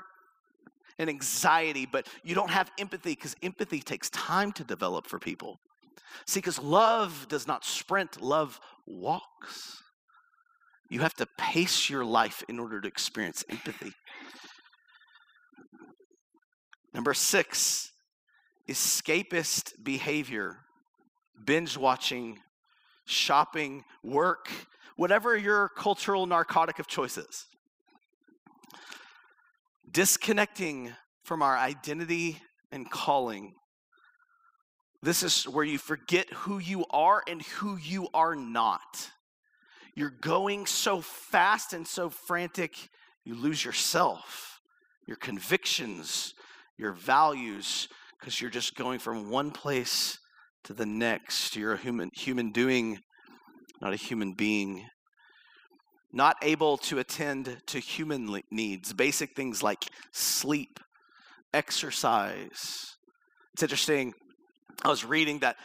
and 0.98 1.08
anxiety, 1.08 1.86
but 1.86 2.08
you 2.24 2.34
don't 2.34 2.50
have 2.50 2.72
empathy 2.80 3.12
because 3.12 3.36
empathy 3.44 3.80
takes 3.80 4.10
time 4.10 4.52
to 4.54 4.64
develop 4.64 5.06
for 5.06 5.20
people. 5.20 5.60
See, 6.26 6.40
because 6.40 6.58
love 6.58 7.28
does 7.30 7.46
not 7.46 7.64
sprint, 7.64 8.22
love 8.22 8.60
walks. 8.88 9.84
You 10.90 11.02
have 11.02 11.14
to 11.16 11.28
pace 11.38 11.90
your 11.92 12.06
life 12.06 12.44
in 12.50 12.58
order 12.60 12.82
to 12.82 12.88
experience 12.88 13.44
empathy. 13.50 13.92
Number 16.94 17.14
six, 17.14 17.92
escapist 18.68 19.74
behavior, 19.84 20.58
binge 21.46 21.78
watching, 21.78 22.40
shopping, 23.08 23.84
work, 24.04 24.50
whatever 24.96 25.36
your 25.36 25.70
cultural 25.70 26.26
narcotic 26.28 26.78
of 26.78 26.88
choice 26.88 27.18
is. 27.18 27.46
Disconnecting 29.90 30.94
from 31.24 31.42
our 31.42 31.58
identity 31.58 32.42
and 32.72 32.90
calling. 32.92 33.54
This 35.02 35.24
is 35.24 35.46
where 35.46 35.64
you 35.64 35.78
forget 35.78 36.32
who 36.32 36.60
you 36.60 36.86
are 36.90 37.24
and 37.28 37.42
who 37.42 37.78
you 37.78 38.10
are 38.14 38.36
not. 38.36 39.10
You're 39.96 40.14
going 40.22 40.66
so 40.66 41.02
fast 41.02 41.74
and 41.74 41.88
so 41.88 42.10
frantic, 42.10 42.76
you 43.24 43.36
lose 43.36 43.64
yourself, 43.64 44.60
your 45.08 45.18
convictions, 45.18 46.34
your 46.78 46.92
values, 46.92 47.88
because 48.20 48.42
you're 48.42 48.52
just 48.52 48.76
going 48.76 49.00
from 49.00 49.30
one 49.30 49.52
place 49.52 50.20
to 50.68 50.74
the 50.74 50.86
next. 50.86 51.56
You're 51.56 51.74
a 51.74 51.78
human, 51.78 52.12
human 52.14 52.52
doing 52.52 53.00
not 53.82 53.94
a 53.94 53.96
human 53.96 54.34
being. 54.34 54.86
Not 56.12 56.36
able 56.42 56.78
to 56.78 57.00
attend 57.00 57.62
to 57.68 57.80
human 57.80 58.42
needs, 58.52 58.92
basic 58.92 59.36
things 59.36 59.64
like 59.64 59.86
sleep, 60.12 60.80
exercise. 61.54 62.98
It's 63.54 63.64
interesting. 63.64 64.14
I 64.84 64.90
was 64.90 65.06
reading 65.06 65.40
that 65.40 65.56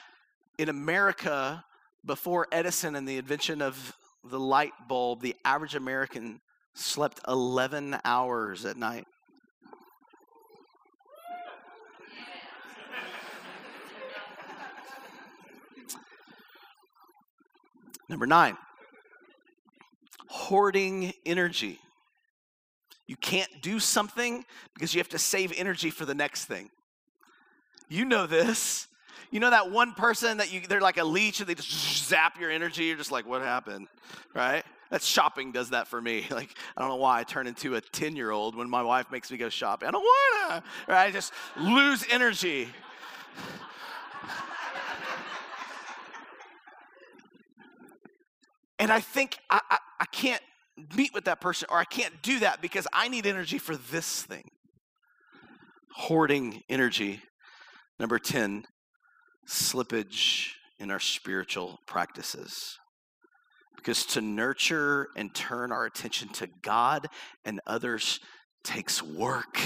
in 0.59 0.69
America, 0.69 1.65
before 2.05 2.47
Edison 2.53 2.95
and 2.95 3.07
the 3.07 3.19
invention 3.19 3.61
of 3.61 3.95
the 4.25 4.39
light 4.39 4.73
bulb, 4.89 5.21
the 5.21 5.35
average 5.45 5.75
American 5.75 6.41
slept 6.75 7.21
11 7.27 7.99
hours 8.05 8.65
at 8.65 8.77
night. 8.77 9.07
Number 18.13 18.27
nine, 18.27 18.59
hoarding 20.29 21.15
energy. 21.25 21.79
You 23.07 23.17
can't 23.17 23.49
do 23.63 23.79
something 23.79 24.45
because 24.75 24.95
you 24.95 25.01
have 25.01 25.09
to 25.09 25.19
save 25.19 25.51
energy 25.57 25.89
for 25.89 26.05
the 26.05 26.15
next 26.15 26.45
thing. 26.45 26.69
You 27.89 28.05
know 28.05 28.27
this. 28.27 28.87
You 29.31 29.41
know 29.41 29.49
that 29.49 29.71
one 29.71 29.95
person 29.95 30.37
that 30.37 30.53
you 30.53 30.61
they're 30.61 30.83
like 30.83 30.99
a 30.99 31.05
leech 31.05 31.41
and 31.41 31.49
they 31.49 31.55
just 31.55 32.07
zap 32.07 32.39
your 32.39 32.51
energy. 32.51 32.85
You're 32.85 32.99
just 32.99 33.13
like, 33.13 33.27
what 33.27 33.41
happened? 33.41 33.89
Right? 34.35 34.63
That's 34.91 35.07
shopping 35.07 35.51
does 35.51 35.71
that 35.71 35.89
for 35.89 36.01
me. 36.01 36.27
Like, 36.31 36.55
I 36.77 36.83
don't 36.83 36.91
know 36.91 36.97
why 36.97 37.19
I 37.19 37.25
turn 37.25 37.47
into 37.47 37.77
a 37.77 37.81
10 37.81 38.15
year 38.15 38.31
old 38.31 38.55
when 38.55 38.69
my 38.69 38.83
wife 38.83 39.11
makes 39.11 39.31
me 39.31 39.39
go 39.39 39.49
shopping. 39.49 39.89
I 39.89 39.91
don't 39.91 40.05
wanna. 40.05 40.63
Right? 40.87 41.07
I 41.07 41.11
just 41.13 41.33
lose 41.57 42.05
energy. 42.11 42.69
And 48.83 48.91
I 48.91 48.99
think 48.99 49.39
I, 49.49 49.61
I, 49.71 49.79
I 50.01 50.05
can't 50.07 50.43
meet 50.97 51.15
with 51.15 51.27
that 51.27 51.41
person 51.41 51.69
or 51.71 51.79
I 51.79 51.85
can't 51.85 52.21
do 52.21 52.41
that 52.41 52.61
because 52.61 52.89
I 52.93 53.07
need 53.07 53.27
energy 53.27 53.59
for 53.59 53.77
this 53.77 54.25
thing. 54.25 54.43
Hoarding 55.95 56.63
energy. 56.69 57.23
Number 58.01 58.19
10, 58.19 58.65
slippage 59.49 60.49
in 60.81 60.91
our 60.91 60.99
spiritual 60.99 61.79
practices. 61.87 62.77
Because 63.77 64.05
to 64.07 64.21
nurture 64.21 65.07
and 65.17 65.33
turn 65.33 65.71
our 65.71 65.85
attention 65.85 66.31
to 66.31 66.49
God 66.65 67.07
and 67.45 67.61
others 67.69 68.19
takes 68.65 69.01
work. 69.01 69.61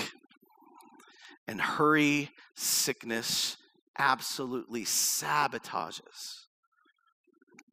And 1.49 1.59
hurry, 1.59 2.33
sickness 2.55 3.57
absolutely 3.99 4.85
sabotages 4.85 6.46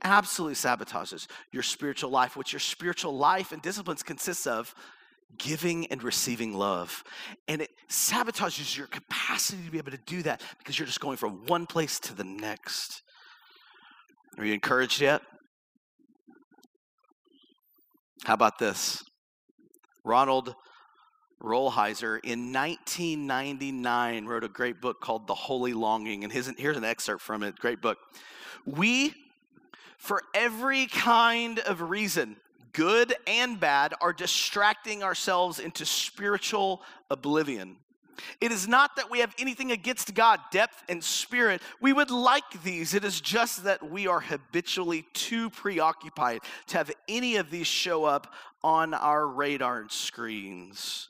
absolutely 0.04 0.56
sabotages 0.56 1.28
your 1.52 1.64
spiritual 1.64 2.10
life. 2.10 2.36
What 2.36 2.54
your 2.54 2.60
spiritual 2.60 3.16
life 3.16 3.52
and 3.52 3.62
disciplines 3.62 4.04
consists 4.04 4.48
of 4.48 4.74
giving 5.38 5.88
and 5.88 6.04
receiving 6.04 6.54
love. 6.54 7.04
And 7.48 7.62
it 7.62 7.72
sabotages 7.90 8.78
your 8.78 8.88
capacity 8.88 9.64
to 9.66 9.72
be 9.72 9.78
able 9.78 9.92
to 9.92 10.00
do 10.06 10.22
that 10.24 10.42
because 10.60 10.78
you're 10.78 10.86
just 10.86 11.00
going 11.00 11.18
from 11.18 11.46
one 11.48 11.66
place 11.66 12.00
to 12.02 12.14
the 12.14 12.24
next. 12.24 13.02
Are 14.38 14.46
you 14.46 14.54
encouraged 14.54 15.02
yet? 15.02 15.22
How 18.26 18.34
about 18.34 18.58
this? 18.58 19.04
Ronald 20.06 20.56
Rolheiser 21.42 22.20
in 22.24 22.54
1999 22.54 24.26
wrote 24.26 24.44
a 24.44 24.50
great 24.50 24.80
book 24.80 25.02
called 25.02 25.28
The 25.28 25.36
Holy 25.36 25.74
Longing. 25.74 26.24
And 26.24 26.32
his, 26.32 26.52
here's 26.58 26.78
an 26.78 26.86
excerpt 26.86 27.22
from 27.22 27.44
it. 27.44 27.56
Great 27.58 27.82
book. 27.82 27.98
We 28.66 29.14
for 30.04 30.22
every 30.34 30.86
kind 30.88 31.60
of 31.60 31.80
reason, 31.90 32.36
good 32.74 33.16
and 33.26 33.58
bad, 33.58 33.94
are 34.02 34.12
distracting 34.12 35.02
ourselves 35.02 35.60
into 35.60 35.86
spiritual 35.86 36.82
oblivion. 37.10 37.78
It 38.42 38.52
is 38.52 38.68
not 38.68 38.98
that 38.98 39.10
we 39.10 39.20
have 39.20 39.34
anything 39.40 39.72
against 39.72 40.14
God, 40.14 40.42
depth 40.52 40.84
and 40.90 41.02
spirit. 41.02 41.62
We 41.80 41.94
would 41.94 42.12
like 42.12 42.64
these. 42.64 42.94
It 42.94 43.06
is 43.06 43.22
just 43.22 43.64
that 43.64 43.90
we 43.90 44.06
are 44.06 44.20
habitually 44.20 45.06
too 45.14 45.50
preoccupied 45.50 46.42
to 46.68 46.78
have 46.80 46.92
any 47.08 47.38
of 47.38 47.50
these 47.50 47.68
show 47.68 48.04
up 48.04 48.34
on 48.62 48.94
our 48.94 49.26
radar 49.26 49.86
screens. 49.88 51.08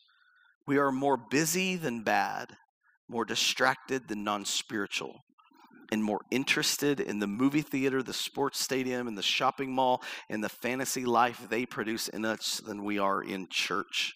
We 0.67 0.77
are 0.77 0.91
more 0.91 1.17
busy 1.17 1.77
than 1.77 2.03
bad, 2.03 2.55
more 3.09 3.25
distracted 3.25 4.07
than 4.07 4.23
non 4.23 4.45
spiritual 4.45 5.23
and 5.93 6.03
more 6.03 6.21
interested 6.31 6.99
in 6.99 7.19
the 7.19 7.27
movie 7.27 7.61
theater, 7.61 8.01
the 8.01 8.11
sports 8.11 8.59
stadium, 8.59 9.07
and 9.07 9.15
the 9.15 9.21
shopping 9.21 9.71
mall, 9.71 10.01
and 10.27 10.43
the 10.43 10.49
fantasy 10.49 11.05
life 11.05 11.45
they 11.49 11.67
produce 11.67 12.07
in 12.07 12.25
us 12.25 12.59
than 12.65 12.83
we 12.83 12.97
are 12.97 13.21
in 13.21 13.47
church. 13.47 14.15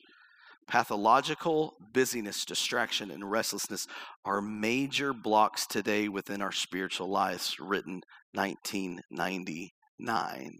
Pathological 0.68 1.76
busyness, 1.94 2.46
distraction, 2.46 3.12
and 3.12 3.30
restlessness 3.30 3.86
are 4.26 4.42
major 4.42 5.14
blocks 5.14 5.68
today 5.68 6.10
within 6.10 6.42
our 6.42 6.52
spiritual 6.52 7.10
lives, 7.10 7.58
written 7.60 8.02
1999. 8.34 10.58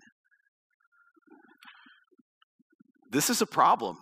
This 3.10 3.32
is 3.32 3.42
a 3.42 3.48
problem. 3.48 3.98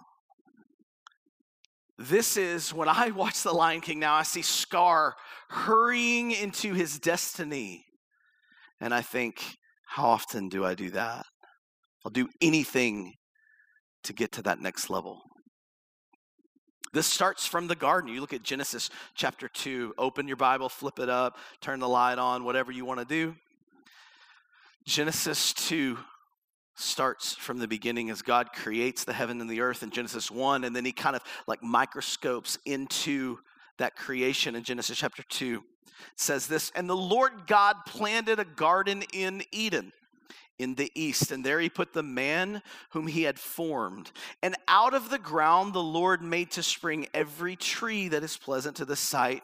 This 1.98 2.36
is 2.36 2.74
when 2.74 2.90
I 2.90 3.12
watch 3.12 3.42
The 3.42 3.54
Lion 3.54 3.82
King 3.82 4.00
now, 4.00 4.16
I 4.16 4.24
see 4.24 4.42
Scar 4.42 5.16
hurrying 5.50 6.32
into 6.32 6.74
his 6.74 7.00
destiny. 7.00 7.86
And 8.82 8.94
I 8.94 9.02
think, 9.02 9.56
how 9.88 10.06
often 10.06 10.50
do 10.50 10.66
I 10.66 10.76
do 10.76 10.90
that? 10.92 11.26
I'll 12.04 12.12
do 12.12 12.28
anything 12.42 13.14
to 14.04 14.14
get 14.14 14.34
to 14.34 14.42
that 14.44 14.60
next 14.60 14.90
level. 14.90 15.22
This 16.94 17.08
starts 17.08 17.46
from 17.46 17.68
the 17.68 17.76
garden. 17.76 18.14
You 18.14 18.22
look 18.22 18.34
at 18.34 18.44
Genesis 18.44 18.90
chapter 19.16 19.48
2, 19.48 19.96
open 19.98 20.28
your 20.28 20.38
Bible, 20.38 20.70
flip 20.70 21.00
it 21.00 21.10
up, 21.10 21.38
turn 21.62 21.80
the 21.80 21.90
light 21.90 22.18
on, 22.18 22.44
whatever 22.44 22.72
you 22.72 22.86
want 22.86 23.00
to 23.00 23.06
do. 23.06 23.36
Genesis 24.86 25.54
2 25.54 25.98
starts 26.76 27.34
from 27.34 27.58
the 27.58 27.68
beginning 27.68 28.10
as 28.10 28.22
God 28.22 28.52
creates 28.54 29.04
the 29.04 29.14
heaven 29.14 29.42
and 29.42 29.50
the 29.50 29.62
earth 29.62 29.82
in 29.82 29.90
Genesis 29.90 30.30
1, 30.30 30.64
and 30.64 30.76
then 30.76 30.86
he 30.86 30.92
kind 30.92 31.16
of 31.16 31.24
like 31.48 31.64
microscopes 31.64 32.58
into 32.66 33.40
that 33.78 33.96
creation 33.96 34.56
in 34.56 34.64
Genesis 34.64 34.98
chapter 34.98 35.24
2. 35.24 35.64
says 36.16 36.48
this 36.48 36.72
And 36.76 36.90
the 36.90 36.96
Lord 36.96 37.48
God 37.48 37.78
planted 37.86 38.40
a 38.40 38.46
garden 38.46 39.04
in 39.14 39.44
Eden 39.52 39.92
in 40.58 40.76
the 40.76 40.92
east, 40.96 41.32
and 41.32 41.46
there 41.46 41.60
he 41.60 41.70
put 41.70 41.94
the 41.94 42.04
man 42.04 42.62
whom 42.92 43.08
he 43.08 43.24
had 43.24 43.40
formed. 43.40 44.12
And 44.42 44.56
out 44.68 44.94
of 44.94 45.10
the 45.10 45.20
ground 45.20 45.74
the 45.74 45.84
Lord 45.84 46.22
made 46.22 46.52
to 46.52 46.64
spring 46.64 47.08
every 47.14 47.56
tree 47.56 48.08
that 48.10 48.24
is 48.24 48.38
pleasant 48.38 48.78
to 48.78 48.86
the 48.86 48.96
sight 48.96 49.44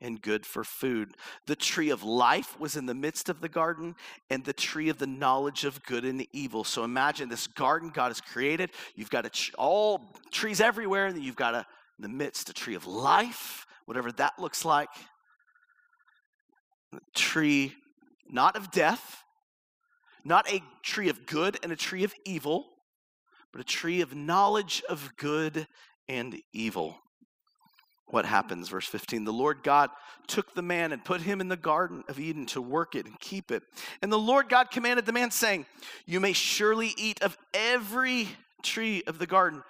and 0.00 0.20
good 0.20 0.44
for 0.44 0.64
food. 0.64 1.16
The 1.46 1.56
tree 1.56 1.90
of 1.90 2.02
life 2.02 2.58
was 2.60 2.76
in 2.76 2.86
the 2.86 2.94
midst 2.94 3.28
of 3.28 3.40
the 3.40 3.48
garden, 3.48 3.94
and 4.30 4.44
the 4.44 4.52
tree 4.52 4.88
of 4.88 4.98
the 4.98 5.06
knowledge 5.06 5.64
of 5.64 5.82
good 5.84 6.04
and 6.04 6.26
evil. 6.32 6.64
So 6.64 6.84
imagine 6.84 7.28
this 7.28 7.46
garden 7.46 7.90
God 7.90 8.08
has 8.08 8.20
created. 8.20 8.70
You've 8.94 9.10
got 9.10 9.26
a, 9.26 9.52
all 9.56 10.14
trees 10.30 10.60
everywhere, 10.60 11.06
and 11.06 11.22
you've 11.22 11.36
got 11.36 11.54
a, 11.54 11.66
in 11.98 12.02
the 12.02 12.08
midst 12.08 12.50
a 12.50 12.52
tree 12.52 12.74
of 12.74 12.86
life, 12.86 13.66
whatever 13.86 14.12
that 14.12 14.38
looks 14.38 14.64
like. 14.64 14.90
A 16.92 16.98
tree 17.14 17.74
not 18.28 18.56
of 18.56 18.70
death, 18.70 19.22
not 20.24 20.50
a 20.52 20.62
tree 20.82 21.08
of 21.08 21.26
good 21.26 21.58
and 21.62 21.72
a 21.72 21.76
tree 21.76 22.04
of 22.04 22.12
evil, 22.24 22.66
but 23.52 23.60
a 23.60 23.64
tree 23.64 24.00
of 24.00 24.14
knowledge 24.14 24.82
of 24.88 25.12
good 25.16 25.66
and 26.08 26.36
evil. 26.52 26.98
What 28.08 28.24
happens? 28.24 28.68
Verse 28.68 28.86
15 28.86 29.24
The 29.24 29.32
Lord 29.32 29.62
God 29.62 29.90
took 30.26 30.54
the 30.54 30.62
man 30.62 30.92
and 30.92 31.04
put 31.04 31.20
him 31.20 31.40
in 31.40 31.48
the 31.48 31.56
Garden 31.56 32.04
of 32.08 32.20
Eden 32.20 32.46
to 32.46 32.62
work 32.62 32.94
it 32.94 33.06
and 33.06 33.18
keep 33.18 33.50
it. 33.50 33.62
And 34.02 34.12
the 34.12 34.18
Lord 34.18 34.48
God 34.48 34.70
commanded 34.70 35.06
the 35.06 35.12
man, 35.12 35.30
saying, 35.30 35.66
You 36.06 36.20
may 36.20 36.32
surely 36.32 36.94
eat 36.96 37.22
of 37.22 37.36
every 37.52 38.28
tree 38.62 39.02
of 39.06 39.18
the 39.18 39.26
garden, 39.26 39.62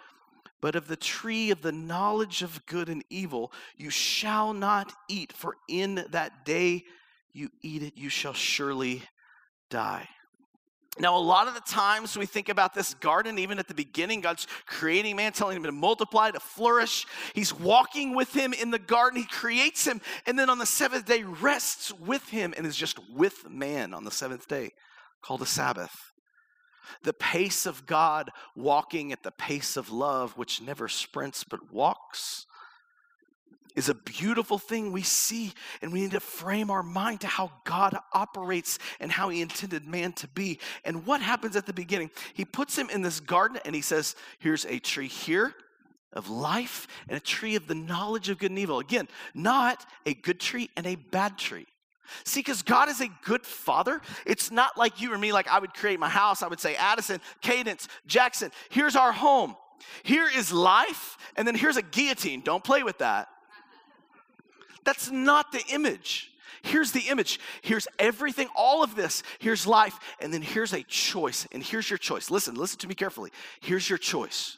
but 0.61 0.77
of 0.77 0.88
the 0.88 0.96
tree 0.96 1.51
of 1.51 1.62
the 1.62 1.72
knowledge 1.72 2.42
of 2.42 2.64
good 2.66 2.88
and 2.88 3.05
evil 3.11 3.53
you 3.77 3.90
shall 3.90 4.53
not 4.53 4.92
eat, 5.09 5.33
for 5.33 5.57
in 5.68 6.05
that 6.11 6.44
day 6.44 6.85
you 7.33 7.51
eat 7.62 7.83
it, 7.83 7.96
you 7.96 8.09
shall 8.09 8.33
surely 8.33 9.03
die. 9.70 10.09
Now, 10.98 11.16
a 11.16 11.20
lot 11.20 11.46
of 11.46 11.54
the 11.54 11.61
times 11.61 12.16
we 12.16 12.24
think 12.24 12.48
about 12.48 12.74
this 12.74 12.94
garden, 12.94 13.38
even 13.38 13.59
at 13.59 13.68
the 13.68 13.74
beginning, 13.74 14.22
God's 14.22 14.46
creating 14.66 15.16
man, 15.16 15.32
telling 15.32 15.56
him 15.56 15.64
to 15.64 15.72
multiply, 15.72 16.30
to 16.30 16.40
flourish. 16.40 17.06
He's 17.35 17.52
walking 17.52 18.14
with 18.14 18.32
him 18.32 18.52
in 18.54 18.70
the 18.70 18.78
garden. 18.78 19.20
He 19.20 19.26
creates 19.26 19.87
him, 19.87 20.00
and 20.26 20.38
then 20.38 20.48
on 20.48 20.59
the 20.59 20.66
seventh 20.66 21.04
day, 21.04 21.22
rests 21.22 21.92
with 21.92 22.28
him 22.30 22.54
and 22.56 22.66
is 22.66 22.76
just 22.76 22.98
with 23.11 23.48
man 23.48 23.92
on 23.92 24.04
the 24.04 24.11
seventh 24.11 24.48
day, 24.48 24.72
called 25.20 25.42
a 25.42 25.46
Sabbath. 25.46 26.12
The 27.02 27.12
pace 27.12 27.66
of 27.66 27.85
God 27.85 28.30
walking 28.54 29.12
at 29.12 29.22
the 29.22 29.32
pace 29.32 29.76
of 29.76 29.90
love, 29.90 30.37
which 30.38 30.62
never 30.62 30.88
sprints 30.88 31.44
but 31.44 31.72
walks 31.72 32.46
is 33.76 33.88
a 33.88 33.94
beautiful 33.94 34.58
thing 34.58 34.90
we 34.90 35.02
see, 35.02 35.52
and 35.82 35.92
we 35.92 36.00
need 36.00 36.12
to 36.12 36.20
frame 36.20 36.70
our 36.70 36.82
mind 36.82 37.20
to 37.20 37.26
how 37.26 37.52
God 37.64 37.96
operates 38.12 38.78
and 38.98 39.12
how 39.12 39.28
He 39.28 39.42
intended 39.42 39.86
man 39.86 40.12
to 40.14 40.28
be. 40.28 40.58
And 40.84 41.06
what 41.06 41.20
happens 41.20 41.54
at 41.54 41.66
the 41.66 41.72
beginning? 41.72 42.10
He 42.34 42.44
puts 42.44 42.76
him 42.76 42.90
in 42.90 43.02
this 43.02 43.20
garden 43.20 43.58
and 43.64 43.74
He 43.74 43.82
says, 43.82 44.16
Here's 44.38 44.64
a 44.64 44.78
tree 44.78 45.08
here 45.08 45.54
of 46.12 46.30
life 46.30 46.88
and 47.08 47.16
a 47.16 47.20
tree 47.20 47.54
of 47.54 47.66
the 47.66 47.74
knowledge 47.74 48.30
of 48.30 48.38
good 48.38 48.50
and 48.50 48.58
evil. 48.58 48.78
Again, 48.78 49.06
not 49.34 49.84
a 50.06 50.14
good 50.14 50.40
tree 50.40 50.70
and 50.76 50.86
a 50.86 50.94
bad 50.94 51.36
tree. 51.36 51.66
See, 52.24 52.40
because 52.40 52.62
God 52.62 52.88
is 52.88 53.00
a 53.00 53.08
good 53.24 53.44
father. 53.44 54.00
It's 54.24 54.50
not 54.50 54.78
like 54.78 55.00
you 55.00 55.12
or 55.12 55.18
me, 55.18 55.32
like 55.32 55.48
I 55.48 55.58
would 55.58 55.74
create 55.74 55.98
my 55.98 56.08
house. 56.08 56.42
I 56.42 56.48
would 56.48 56.60
say, 56.60 56.76
Addison, 56.76 57.20
Cadence, 57.42 57.88
Jackson, 58.06 58.52
here's 58.70 58.96
our 58.96 59.12
home. 59.12 59.56
Here 60.02 60.28
is 60.34 60.52
life, 60.52 61.18
and 61.36 61.46
then 61.46 61.54
here's 61.54 61.76
a 61.76 61.82
guillotine. 61.82 62.40
Don't 62.40 62.64
play 62.64 62.82
with 62.82 62.98
that. 62.98 63.28
That's 64.87 65.11
not 65.11 65.53
the 65.53 65.62
image. 65.70 66.31
Here's 66.62 66.92
the 66.92 67.09
image. 67.11 67.38
Here's 67.61 67.87
everything, 67.99 68.49
all 68.57 68.83
of 68.83 68.94
this. 68.94 69.22
Here's 69.38 69.66
life. 69.66 69.99
And 70.20 70.33
then 70.33 70.42
here's 70.42 70.72
a 70.72 70.83
choice. 70.85 71.46
And 71.53 71.62
here's 71.62 71.90
your 71.90 71.99
choice. 71.99 72.31
Listen, 72.31 72.55
listen 72.55 72.79
to 72.79 72.88
me 72.88 72.94
carefully. 72.94 73.31
Here's 73.61 73.88
your 73.88 73.99
choice. 73.99 74.57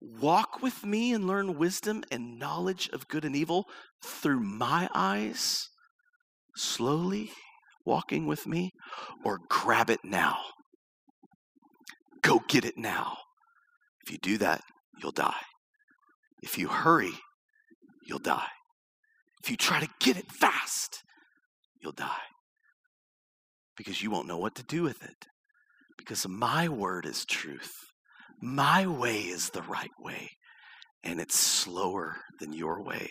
Walk 0.00 0.62
with 0.62 0.84
me 0.84 1.12
and 1.12 1.26
learn 1.26 1.58
wisdom 1.58 2.02
and 2.10 2.38
knowledge 2.38 2.88
of 2.92 3.06
good 3.06 3.24
and 3.24 3.36
evil 3.36 3.66
through 4.02 4.40
my 4.40 4.88
eyes, 4.94 5.68
slowly 6.56 7.30
walking 7.84 8.26
with 8.26 8.46
me, 8.46 8.70
or 9.24 9.38
grab 9.48 9.90
it 9.90 10.00
now. 10.02 10.38
Go 12.22 12.40
get 12.48 12.64
it 12.64 12.78
now. 12.78 13.16
If 14.06 14.12
you 14.12 14.18
do 14.18 14.38
that, 14.38 14.62
you'll 15.00 15.12
die. 15.12 15.40
If 16.42 16.56
you 16.56 16.68
hurry, 16.68 17.12
you'll 18.06 18.18
die. 18.18 18.48
If 19.42 19.50
you 19.50 19.56
try 19.56 19.80
to 19.80 19.88
get 20.00 20.16
it 20.16 20.30
fast, 20.30 21.02
you'll 21.80 21.92
die 21.92 22.28
because 23.76 24.02
you 24.02 24.10
won't 24.10 24.28
know 24.28 24.36
what 24.36 24.54
to 24.56 24.62
do 24.62 24.82
with 24.82 25.02
it. 25.02 25.26
Because 25.96 26.28
my 26.28 26.68
word 26.68 27.06
is 27.06 27.24
truth, 27.24 27.74
my 28.40 28.86
way 28.86 29.20
is 29.20 29.50
the 29.50 29.62
right 29.62 29.90
way, 29.98 30.30
and 31.02 31.20
it's 31.20 31.38
slower 31.38 32.16
than 32.40 32.52
your 32.52 32.82
way. 32.82 33.10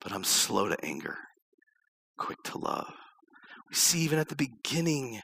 But 0.00 0.12
I'm 0.12 0.24
slow 0.24 0.68
to 0.68 0.84
anger, 0.84 1.16
quick 2.18 2.38
to 2.44 2.58
love. 2.58 2.92
We 3.68 3.74
see 3.74 4.00
even 4.00 4.18
at 4.18 4.28
the 4.28 4.36
beginning, 4.36 5.20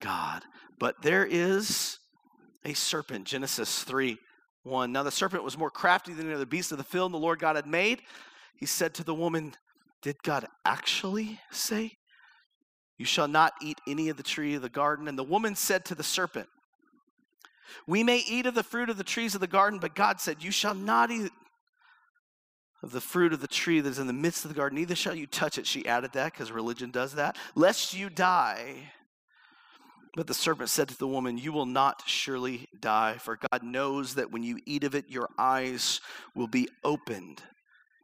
God, 0.00 0.42
but 0.78 1.02
there 1.02 1.24
is 1.24 1.98
a 2.64 2.74
serpent, 2.74 3.24
Genesis 3.26 3.82
3 3.82 4.16
1. 4.64 4.92
Now 4.92 5.02
the 5.02 5.10
serpent 5.10 5.42
was 5.42 5.58
more 5.58 5.70
crafty 5.70 6.12
than 6.12 6.26
any 6.26 6.34
other 6.34 6.46
beast 6.46 6.72
of 6.72 6.78
the 6.78 6.84
field 6.84 7.12
the 7.12 7.16
Lord 7.16 7.38
God 7.38 7.56
had 7.56 7.66
made. 7.66 8.02
He 8.58 8.66
said 8.66 8.92
to 8.94 9.04
the 9.04 9.14
woman, 9.14 9.54
Did 10.02 10.22
God 10.22 10.46
actually 10.64 11.40
say, 11.52 11.92
You 12.98 13.04
shall 13.04 13.28
not 13.28 13.52
eat 13.62 13.78
any 13.86 14.08
of 14.08 14.16
the 14.16 14.22
tree 14.24 14.54
of 14.54 14.62
the 14.62 14.68
garden? 14.68 15.06
And 15.06 15.16
the 15.16 15.22
woman 15.22 15.54
said 15.54 15.84
to 15.86 15.94
the 15.94 16.02
serpent, 16.02 16.48
We 17.86 18.02
may 18.02 18.18
eat 18.18 18.46
of 18.46 18.56
the 18.56 18.64
fruit 18.64 18.90
of 18.90 18.96
the 18.96 19.04
trees 19.04 19.36
of 19.36 19.40
the 19.40 19.46
garden, 19.46 19.78
but 19.78 19.94
God 19.94 20.20
said, 20.20 20.42
You 20.42 20.50
shall 20.50 20.74
not 20.74 21.12
eat 21.12 21.30
of 22.82 22.90
the 22.90 23.00
fruit 23.00 23.32
of 23.32 23.40
the 23.40 23.48
tree 23.48 23.80
that 23.80 23.88
is 23.88 23.98
in 23.98 24.06
the 24.08 24.12
midst 24.12 24.44
of 24.44 24.50
the 24.50 24.56
garden, 24.56 24.78
neither 24.78 24.94
shall 24.94 25.14
you 25.14 25.26
touch 25.26 25.58
it. 25.58 25.66
She 25.66 25.86
added 25.86 26.12
that 26.12 26.32
because 26.32 26.52
religion 26.52 26.90
does 26.90 27.14
that, 27.14 27.36
lest 27.54 27.94
you 27.94 28.08
die. 28.10 28.92
But 30.14 30.26
the 30.26 30.34
serpent 30.34 30.70
said 30.70 30.88
to 30.88 30.98
the 30.98 31.06
woman, 31.06 31.38
You 31.38 31.52
will 31.52 31.66
not 31.66 32.02
surely 32.06 32.68
die, 32.80 33.18
for 33.18 33.38
God 33.50 33.62
knows 33.62 34.16
that 34.16 34.32
when 34.32 34.42
you 34.42 34.58
eat 34.66 34.82
of 34.82 34.96
it, 34.96 35.04
your 35.08 35.28
eyes 35.38 36.00
will 36.34 36.48
be 36.48 36.68
opened 36.82 37.42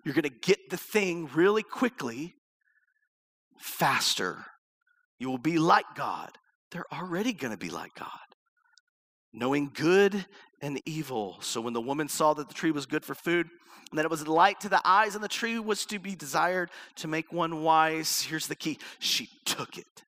you're 0.04 0.14
going 0.14 0.24
to 0.24 0.28
get 0.28 0.70
the 0.70 0.76
thing 0.76 1.28
really 1.34 1.62
quickly, 1.62 2.34
faster. 3.58 4.44
You 5.18 5.30
will 5.30 5.38
be 5.38 5.58
like 5.58 5.86
God. 5.94 6.36
They're 6.70 6.92
already 6.92 7.32
going 7.32 7.52
to 7.52 7.58
be 7.58 7.70
like 7.70 7.94
God, 7.94 8.08
knowing 9.32 9.70
good 9.72 10.26
and 10.60 10.80
evil. 10.84 11.38
So 11.40 11.60
when 11.60 11.72
the 11.72 11.80
woman 11.80 12.08
saw 12.08 12.34
that 12.34 12.48
the 12.48 12.54
tree 12.54 12.72
was 12.72 12.86
good 12.86 13.04
for 13.04 13.14
food, 13.14 13.48
and 13.90 13.98
that 13.98 14.04
it 14.04 14.10
was 14.10 14.26
light 14.26 14.60
to 14.60 14.68
the 14.68 14.80
eyes, 14.84 15.14
and 15.14 15.22
the 15.22 15.28
tree 15.28 15.58
was 15.58 15.86
to 15.86 15.98
be 15.98 16.16
desired 16.16 16.70
to 16.96 17.08
make 17.08 17.32
one 17.32 17.62
wise, 17.62 18.22
here's 18.22 18.46
the 18.46 18.56
key 18.56 18.78
she 18.98 19.28
took 19.44 19.78
it 19.78 20.04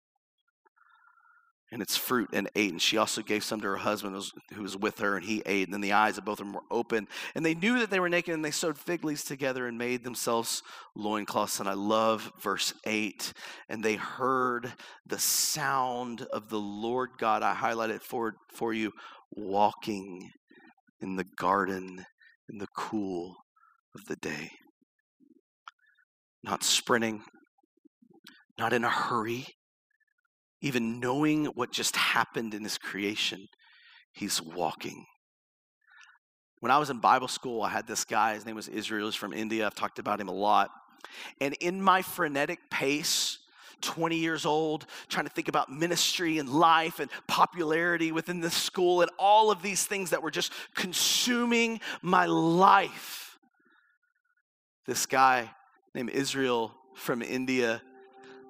and 1.72 1.82
its 1.82 1.96
fruit 1.96 2.30
and 2.32 2.48
ate. 2.54 2.70
And 2.70 2.80
she 2.80 2.96
also 2.96 3.22
gave 3.22 3.42
some 3.42 3.60
to 3.60 3.66
her 3.66 3.76
husband 3.76 4.22
who 4.54 4.62
was 4.62 4.76
with 4.76 5.00
her, 5.00 5.16
and 5.16 5.24
he 5.24 5.42
ate. 5.46 5.66
And 5.66 5.74
then 5.74 5.80
the 5.80 5.92
eyes 5.92 6.16
of 6.16 6.24
both 6.24 6.40
of 6.40 6.46
them 6.46 6.54
were 6.54 6.62
open. 6.70 7.08
And 7.34 7.44
they 7.44 7.54
knew 7.54 7.80
that 7.80 7.90
they 7.90 8.00
were 8.00 8.08
naked, 8.08 8.34
and 8.34 8.44
they 8.44 8.50
sewed 8.50 8.78
fig 8.78 9.04
leaves 9.04 9.24
together 9.24 9.66
and 9.66 9.76
made 9.76 10.04
themselves 10.04 10.62
loincloths. 10.94 11.58
And 11.58 11.68
I 11.68 11.74
love 11.74 12.32
verse 12.40 12.72
8. 12.84 13.32
And 13.68 13.82
they 13.82 13.96
heard 13.96 14.72
the 15.06 15.18
sound 15.18 16.22
of 16.32 16.48
the 16.48 16.60
Lord 16.60 17.10
God. 17.18 17.42
I 17.42 17.54
highlighted 17.54 18.02
for, 18.02 18.34
for 18.52 18.72
you 18.72 18.92
walking 19.32 20.30
in 21.00 21.16
the 21.16 21.26
garden 21.36 22.04
in 22.48 22.58
the 22.58 22.68
cool 22.76 23.34
of 23.94 24.04
the 24.06 24.16
day. 24.16 24.50
Not 26.44 26.62
sprinting, 26.62 27.22
not 28.56 28.72
in 28.72 28.84
a 28.84 28.88
hurry 28.88 29.46
even 30.60 31.00
knowing 31.00 31.46
what 31.46 31.72
just 31.72 31.96
happened 31.96 32.54
in 32.54 32.62
his 32.62 32.78
creation, 32.78 33.48
he's 34.12 34.40
walking. 34.40 35.06
When 36.60 36.72
I 36.72 36.78
was 36.78 36.90
in 36.90 36.98
Bible 36.98 37.28
school, 37.28 37.62
I 37.62 37.68
had 37.68 37.86
this 37.86 38.04
guy, 38.04 38.34
his 38.34 38.46
name 38.46 38.56
was 38.56 38.68
Israel, 38.68 39.06
he's 39.06 39.14
from 39.14 39.32
India. 39.32 39.66
I've 39.66 39.74
talked 39.74 39.98
about 39.98 40.20
him 40.20 40.28
a 40.28 40.34
lot. 40.34 40.70
And 41.40 41.54
in 41.60 41.80
my 41.80 42.02
frenetic 42.02 42.58
pace, 42.70 43.38
20 43.82 44.16
years 44.16 44.46
old, 44.46 44.86
trying 45.08 45.26
to 45.26 45.32
think 45.32 45.48
about 45.48 45.70
ministry 45.70 46.38
and 46.38 46.48
life 46.48 46.98
and 46.98 47.10
popularity 47.26 48.10
within 48.10 48.40
the 48.40 48.50
school 48.50 49.02
and 49.02 49.10
all 49.18 49.50
of 49.50 49.62
these 49.62 49.84
things 49.84 50.10
that 50.10 50.22
were 50.22 50.30
just 50.30 50.52
consuming 50.74 51.80
my 52.00 52.26
life. 52.26 53.38
This 54.86 55.04
guy 55.04 55.50
named 55.94 56.10
Israel 56.10 56.74
from 56.94 57.20
India 57.20 57.82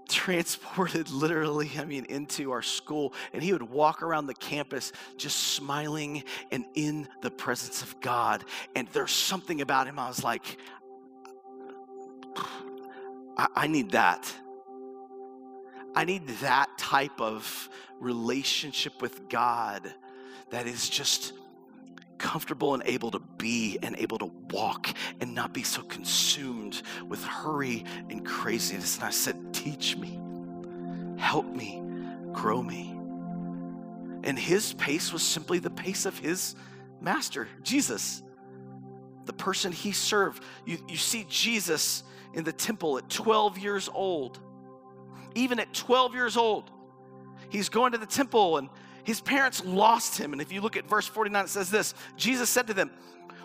transported 0.09 1.11
literally, 1.11 1.71
I 1.79 1.85
mean, 1.85 2.07
into 2.07 2.53
our 2.53 2.63
school. 2.63 3.15
And 3.33 3.43
he 3.43 3.53
would 3.53 3.63
walk 3.63 4.03
around 4.03 4.27
the 4.27 4.35
campus 4.35 4.93
just 5.17 5.37
smiling 5.37 6.25
and 6.51 6.65
in 6.75 7.09
the 7.23 7.31
presence 7.31 7.83
of 7.83 8.01
God. 8.01 8.45
And 8.75 8.89
there's 8.89 9.13
something 9.13 9.61
about 9.61 9.87
him, 9.87 9.99
I 9.99 10.09
was 10.09 10.25
like, 10.25 10.59
I, 13.37 13.49
I 13.55 13.67
need 13.67 13.91
that. 13.93 14.33
I 15.95 16.05
need 16.05 16.29
that 16.41 16.77
type 16.77 17.21
of 17.21 17.71
relationship 18.01 19.01
with 19.01 19.31
God 19.31 19.95
that 20.51 20.67
is 20.67 20.91
just 20.91 21.33
comfortable 22.19 22.75
and 22.75 22.83
able 22.87 23.11
to 23.11 23.19
be 23.19 23.79
and 23.83 23.97
able 23.99 24.19
to 24.19 24.31
walk 24.51 24.89
and 25.21 25.35
not 25.35 25.53
be 25.53 25.63
so 25.63 25.83
consumed 25.83 26.83
with 27.09 27.23
hurry 27.25 27.85
and 28.11 28.25
craziness. 28.25 28.97
And 28.97 29.05
I 29.05 29.11
said, 29.11 29.46
Teach 29.67 29.97
me, 29.97 30.21
help 31.19 31.45
me, 31.53 31.83
grow 32.33 32.63
me. 32.63 32.93
And 34.23 34.39
his 34.39 34.75
pace 34.75 35.13
was 35.13 35.25
simply 35.25 35.59
the 35.59 35.71
pace 35.71 36.07
of 36.07 36.17
his 36.17 36.55
master, 37.01 37.49
Jesus, 37.65 38.23
the 39.25 39.33
person 39.33 39.73
he 39.73 39.91
served. 39.91 40.45
You, 40.67 40.79
you 40.87 40.97
see 40.97 41.27
Jesus 41.29 42.05
in 42.33 42.45
the 42.45 42.53
temple 42.53 42.97
at 42.97 43.11
12 43.11 43.59
years 43.59 43.91
old. 43.93 44.39
Even 45.35 45.59
at 45.59 45.75
12 45.75 46.15
years 46.15 46.37
old, 46.37 46.71
he's 47.51 47.69
going 47.69 47.91
to 47.91 47.99
the 47.99 48.07
temple 48.07 48.59
and 48.59 48.69
his 49.03 49.21
parents 49.21 49.65
lost 49.65 50.17
him. 50.17 50.33
And 50.33 50.41
if 50.41 50.53
you 50.53 50.61
look 50.61 50.77
at 50.77 50.89
verse 50.89 51.09
49, 51.09 51.47
it 51.47 51.49
says 51.49 51.73
this 51.73 51.93
Jesus 52.17 52.49
said 52.49 52.69
to 52.69 52.75
them, 52.75 52.93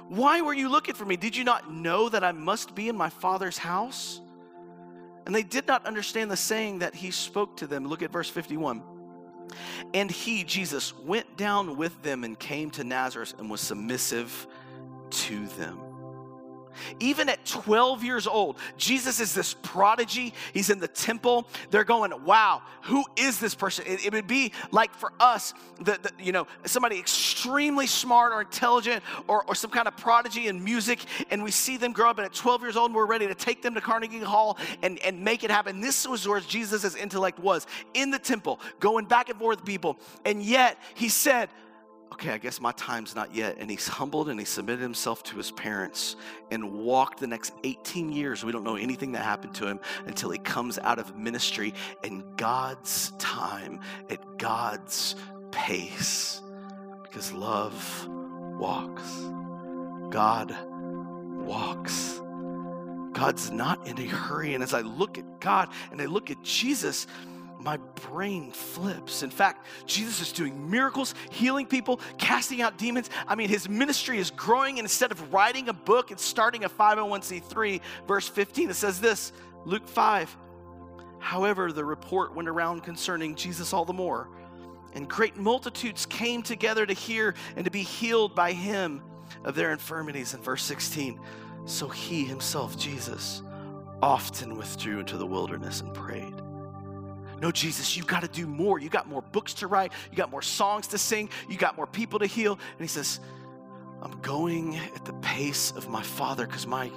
Why 0.08 0.42
were 0.42 0.54
you 0.54 0.70
looking 0.70 0.94
for 0.94 1.04
me? 1.04 1.16
Did 1.18 1.36
you 1.36 1.44
not 1.44 1.74
know 1.74 2.10
that 2.10 2.24
I 2.24 2.32
must 2.32 2.76
be 2.76 2.90
in 2.90 2.96
my 2.96 3.10
father's 3.10 3.58
house? 3.58 4.22
And 5.26 5.36
they 5.36 5.44
did 5.44 5.68
not 5.68 5.86
understand 5.86 6.32
the 6.32 6.38
saying 6.38 6.80
that 6.80 6.96
he 6.96 7.12
spoke 7.12 7.58
to 7.58 7.68
them. 7.68 7.88
Look 7.88 8.02
at 8.02 8.12
verse 8.12 8.30
51. 8.30 8.82
And 9.94 10.10
he, 10.10 10.44
Jesus, 10.44 10.98
went 10.98 11.38
down 11.38 11.78
with 11.78 12.02
them 12.02 12.24
and 12.24 12.40
came 12.40 12.72
to 12.72 12.84
Nazareth 12.84 13.34
and 13.38 13.50
was 13.50 13.62
submissive 13.62 14.48
to 15.10 15.48
them. 15.48 15.91
Even 17.00 17.30
at 17.30 17.46
12 17.46 18.04
years 18.04 18.28
old, 18.28 18.58
Jesus 18.78 19.20
is 19.20 19.34
this 19.34 19.56
prodigy. 19.62 20.34
He's 20.54 20.70
in 20.70 20.80
the 20.80 20.88
temple. 20.88 21.48
They're 21.70 21.84
going, 21.84 22.12
wow, 22.26 22.62
who 22.84 23.06
is 23.16 23.40
this 23.40 23.56
person? 23.56 23.86
It, 23.88 24.06
it 24.06 24.14
would 24.14 24.28
be 24.28 24.52
like 24.72 24.94
for 24.94 25.14
us, 25.20 25.54
the, 25.80 26.00
the, 26.02 26.12
you 26.20 26.32
know, 26.32 26.48
somebody 26.66 27.00
extremely 27.00 27.88
smart 27.88 28.34
or 28.34 28.42
intelligent 28.42 29.04
or, 29.28 29.46
or 29.46 29.56
some 29.56 29.72
kind 29.72 29.88
of 29.88 29.96
prodigy 29.98 30.48
in 30.48 30.64
music, 30.64 31.00
and 31.30 31.44
we 31.44 31.52
see 31.52 31.78
them 31.78 31.94
grow 31.94 32.10
up, 32.10 32.18
and 32.18 32.26
at 32.26 32.34
12 32.34 32.62
years 32.62 32.78
old, 32.78 32.94
we're 32.94 33.06
ready 33.06 33.28
to 33.28 33.36
take 33.36 33.62
them 33.62 33.74
to 33.74 33.82
Carnegie 33.82 34.20
Hall 34.20 34.58
and, 34.82 35.00
and 35.00 35.24
make 35.24 35.44
it 35.44 35.52
happen. 35.52 35.80
This 35.80 36.08
was 36.08 36.28
where 36.28 36.40
Jesus' 36.40 36.96
intellect 36.96 37.40
was 37.40 37.68
in 37.94 38.12
the 38.12 38.20
temple, 38.20 38.60
going 38.80 39.06
back 39.06 39.30
and 39.30 39.40
forth 39.40 39.62
with 39.62 39.66
people. 39.66 39.98
And 40.26 40.42
yet, 40.42 40.78
he 40.96 41.10
said, 41.10 41.50
okay, 42.14 42.32
I 42.32 42.38
guess 42.38 42.60
my 42.60 42.72
time's 42.74 43.16
not 43.16 43.34
yet. 43.34 43.58
And 43.60 43.70
he's 43.70 43.88
humbled 43.88 44.30
and 44.30 44.40
he 44.40 44.46
submitted 44.46 44.82
himself 44.82 45.24
to 45.24 45.38
his 45.38 45.52
parents 45.52 46.16
and 46.52 46.72
walked 46.72 47.20
the 47.20 47.28
next 47.28 47.54
18 47.64 48.12
years. 48.12 48.44
We 48.44 48.52
don't 48.52 48.64
know 48.64 48.76
anything 48.76 49.14
that 49.14 49.24
happened 49.24 49.56
to 49.56 49.68
him 49.68 49.80
until 50.06 50.30
he 50.30 50.38
comes 50.38 50.78
out 50.80 51.00
of 51.00 51.16
ministry 51.18 51.74
in 52.04 52.24
God's 52.36 53.12
time, 53.18 53.80
at 54.10 54.38
God's 54.38 55.16
pace. 55.52 56.42
Because 57.04 57.34
love 57.34 58.08
walks. 58.60 59.04
God 60.10 60.56
walks. 61.46 62.22
God's 63.14 63.52
not 63.52 63.88
in 63.88 64.00
a 64.00 64.06
hurry. 64.06 64.54
And 64.54 64.64
as 64.64 64.74
I 64.74 64.82
look 64.82 65.18
at 65.18 65.40
God 65.40 65.70
and 65.92 66.02
I 66.02 66.06
look 66.06 66.30
at 66.32 66.42
Jesus, 66.44 67.08
my 67.64 67.78
brain 67.78 68.52
flips. 68.52 69.24
In 69.24 69.30
fact, 69.30 69.66
Jesus 69.86 70.22
is 70.22 70.32
doing 70.32 70.70
miracles, 70.70 71.14
healing 71.30 71.66
people, 71.66 72.00
casting 72.18 72.62
out 72.62 72.78
demons. 72.78 73.10
I 73.28 73.36
mean, 73.36 73.50
his 73.50 73.70
ministry 73.70 74.18
is 74.18 74.32
growing, 74.32 74.80
and 74.80 74.86
instead 74.86 75.12
of 75.12 75.34
writing 75.34 75.70
a 75.70 75.74
book 75.74 76.12
and 76.12 76.20
starting 76.20 76.64
a 76.64 76.70
501c3, 76.70 77.82
verse 78.08 78.28
15, 78.28 78.70
it 78.70 78.76
says 78.76 79.00
this 79.00 79.32
Luke 79.66 79.88
5. 79.88 80.36
However, 81.20 81.72
the 81.72 81.86
report 81.86 82.36
went 82.36 82.50
around 82.50 82.82
concerning 82.82 83.36
Jesus 83.36 83.74
all 83.74 83.86
the 83.86 83.94
more, 83.94 84.28
and 84.94 85.08
great 85.08 85.38
multitudes 85.38 86.06
came 86.08 86.42
together 86.42 86.86
to 86.86 86.94
hear 86.94 87.36
and 87.56 87.64
to 87.66 87.72
be 87.72 87.84
healed 87.84 88.36
by 88.36 88.54
him 88.54 89.04
of 89.46 89.56
their 89.56 89.72
infirmities. 89.72 90.34
In 90.34 90.42
verse 90.42 90.64
16, 90.64 91.20
so 91.66 91.88
he 91.88 92.26
himself, 92.26 92.76
Jesus, 92.78 93.44
often 94.02 94.58
withdrew 94.58 95.00
into 95.00 95.18
the 95.18 95.28
wilderness 95.28 95.82
and 95.82 95.94
prayed. 95.94 96.34
No, 97.42 97.52
Jesus, 97.52 97.98
you've 97.98 98.06
got 98.06 98.22
to 98.22 98.28
do 98.28 98.46
more. 98.46 98.80
You 98.80 98.88
got 98.88 99.08
more 99.08 99.24
books 99.24 99.56
to 99.56 99.68
write, 99.68 99.92
you 100.12 100.16
got 100.16 100.30
more 100.30 100.44
songs 100.44 100.86
to 100.88 101.00
sing, 101.00 101.28
you 101.50 101.58
got 101.58 101.76
more 101.76 101.88
people 101.88 102.20
to 102.20 102.28
heal. 102.28 102.54
And 102.54 102.82
he 102.82 102.88
says, 102.88 103.20
I'm 104.04 104.22
going 104.22 104.78
at 104.78 105.04
the 105.06 105.14
pace 105.14 105.72
of 105.72 105.90
my 105.90 106.04
Father 106.04 106.46
because 106.46 106.68
my 106.68 106.92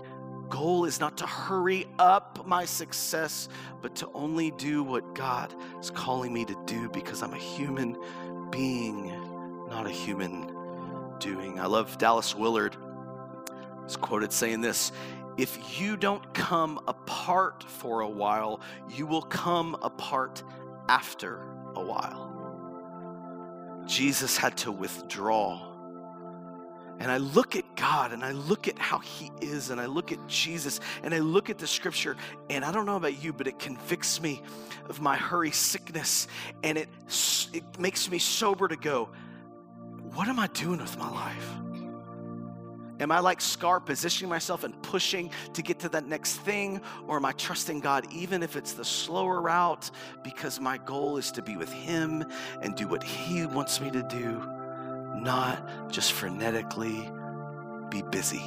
goal 0.51 0.85
is 0.85 1.01
not 1.01 1.17
to 1.19 1.27
hurry 1.27 1.87
up 1.99 2.47
my 2.47 2.67
success, 2.67 3.49
but 3.81 3.95
to 3.97 4.09
only 4.13 4.51
do 4.53 4.83
what 4.83 5.15
God 5.15 5.55
is 5.81 5.89
calling 5.89 6.31
me 6.31 6.45
to 6.45 6.57
do 6.67 6.91
because 6.91 7.23
I'm 7.23 7.33
a 7.33 7.39
human 7.39 7.97
being, 8.51 9.07
not 9.71 9.87
a 9.87 9.91
human 9.91 10.53
doing. 11.21 11.59
I 11.59 11.67
love 11.67 11.97
Dallas 11.97 12.35
Willard. 12.35 12.77
He's 13.85 13.97
quoted 13.97 14.31
saying 14.31 14.61
this 14.61 14.93
if 15.37 15.81
you 15.81 15.97
don't 15.97 16.33
come 16.35 16.81
apart 16.87 17.65
for 17.65 18.01
a 18.01 18.09
while, 18.09 18.61
you 18.91 19.07
will 19.07 19.23
come 19.23 19.77
apart 19.83 20.43
after 20.89 21.41
a 21.75 21.83
while. 21.83 22.31
Jesus 23.87 24.37
had 24.37 24.57
to 24.59 24.73
withdraw. 24.73 25.71
And 27.01 27.11
I 27.11 27.17
look 27.17 27.57
at 27.57 27.65
God 27.75 28.13
and 28.13 28.25
I 28.25 28.31
look 28.31 28.69
at 28.69 28.79
how 28.79 28.99
He 28.99 29.33
is 29.41 29.71
and 29.71 29.81
I 29.81 29.87
look 29.87 30.13
at 30.13 30.27
Jesus 30.29 30.79
and 31.03 31.13
I 31.13 31.19
look 31.19 31.51
at 31.51 31.59
the 31.59 31.67
scripture 31.67 32.17
and 32.49 32.65
I 32.65 32.71
don't 32.71 32.87
know 32.87 32.97
about 32.97 33.23
you, 33.23 33.33
but 33.33 33.49
it 33.49 33.59
convicts 33.59 34.23
me 34.23 34.43
of 34.89 35.01
my 35.01 35.17
hurry 35.17 35.51
sickness 35.51 36.29
and 36.63 36.79
it, 36.79 36.89
it 37.53 37.79
makes 37.81 38.09
me 38.09 38.19
sober 38.21 38.69
to 38.69 38.77
go, 38.77 39.11
what 40.15 40.29
am 40.29 40.39
I 40.39 40.47
doing 40.49 40.79
with 40.79 40.97
my 40.97 41.11
life? 41.11 41.64
Am 43.01 43.11
I 43.11 43.19
like 43.19 43.41
Scar, 43.41 43.81
positioning 43.81 44.31
myself 44.31 44.63
and 44.63 44.81
pushing 44.83 45.31
to 45.53 45.63
get 45.63 45.81
to 45.81 45.89
that 45.91 46.07
next 46.07 46.37
thing? 46.39 46.81
Or 47.09 47.17
am 47.17 47.25
I 47.25 47.33
trusting 47.33 47.81
God, 47.81 48.07
even 48.13 48.43
if 48.43 48.55
it's 48.55 48.73
the 48.73 48.85
slower 48.85 49.41
route, 49.41 49.91
because 50.23 50.61
my 50.61 50.79
goal 50.79 51.17
is 51.17 51.33
to 51.33 51.43
be 51.43 51.57
with 51.57 51.73
Him 51.73 52.25
and 52.63 52.75
do 52.77 52.87
what 52.87 53.03
He 53.03 53.47
wants 53.47 53.81
me 53.81 53.91
to 53.91 54.03
do, 54.05 54.43
not 55.17 55.91
just 55.91 56.13
frenetically 56.13 57.11
be 57.91 58.03
busy, 58.03 58.43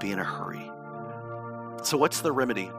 be 0.00 0.10
in 0.10 0.18
a 0.18 0.24
hurry. 0.24 0.70
So, 1.82 1.98
what's 1.98 2.22
the 2.22 2.32
remedy? 2.32 2.70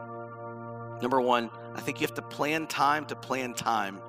Number 1.00 1.20
one, 1.20 1.50
I 1.74 1.80
think 1.80 2.00
you 2.00 2.06
have 2.06 2.14
to 2.14 2.22
plan 2.22 2.66
time 2.66 3.04
to 3.06 3.16
plan 3.16 3.54
time 3.54 4.00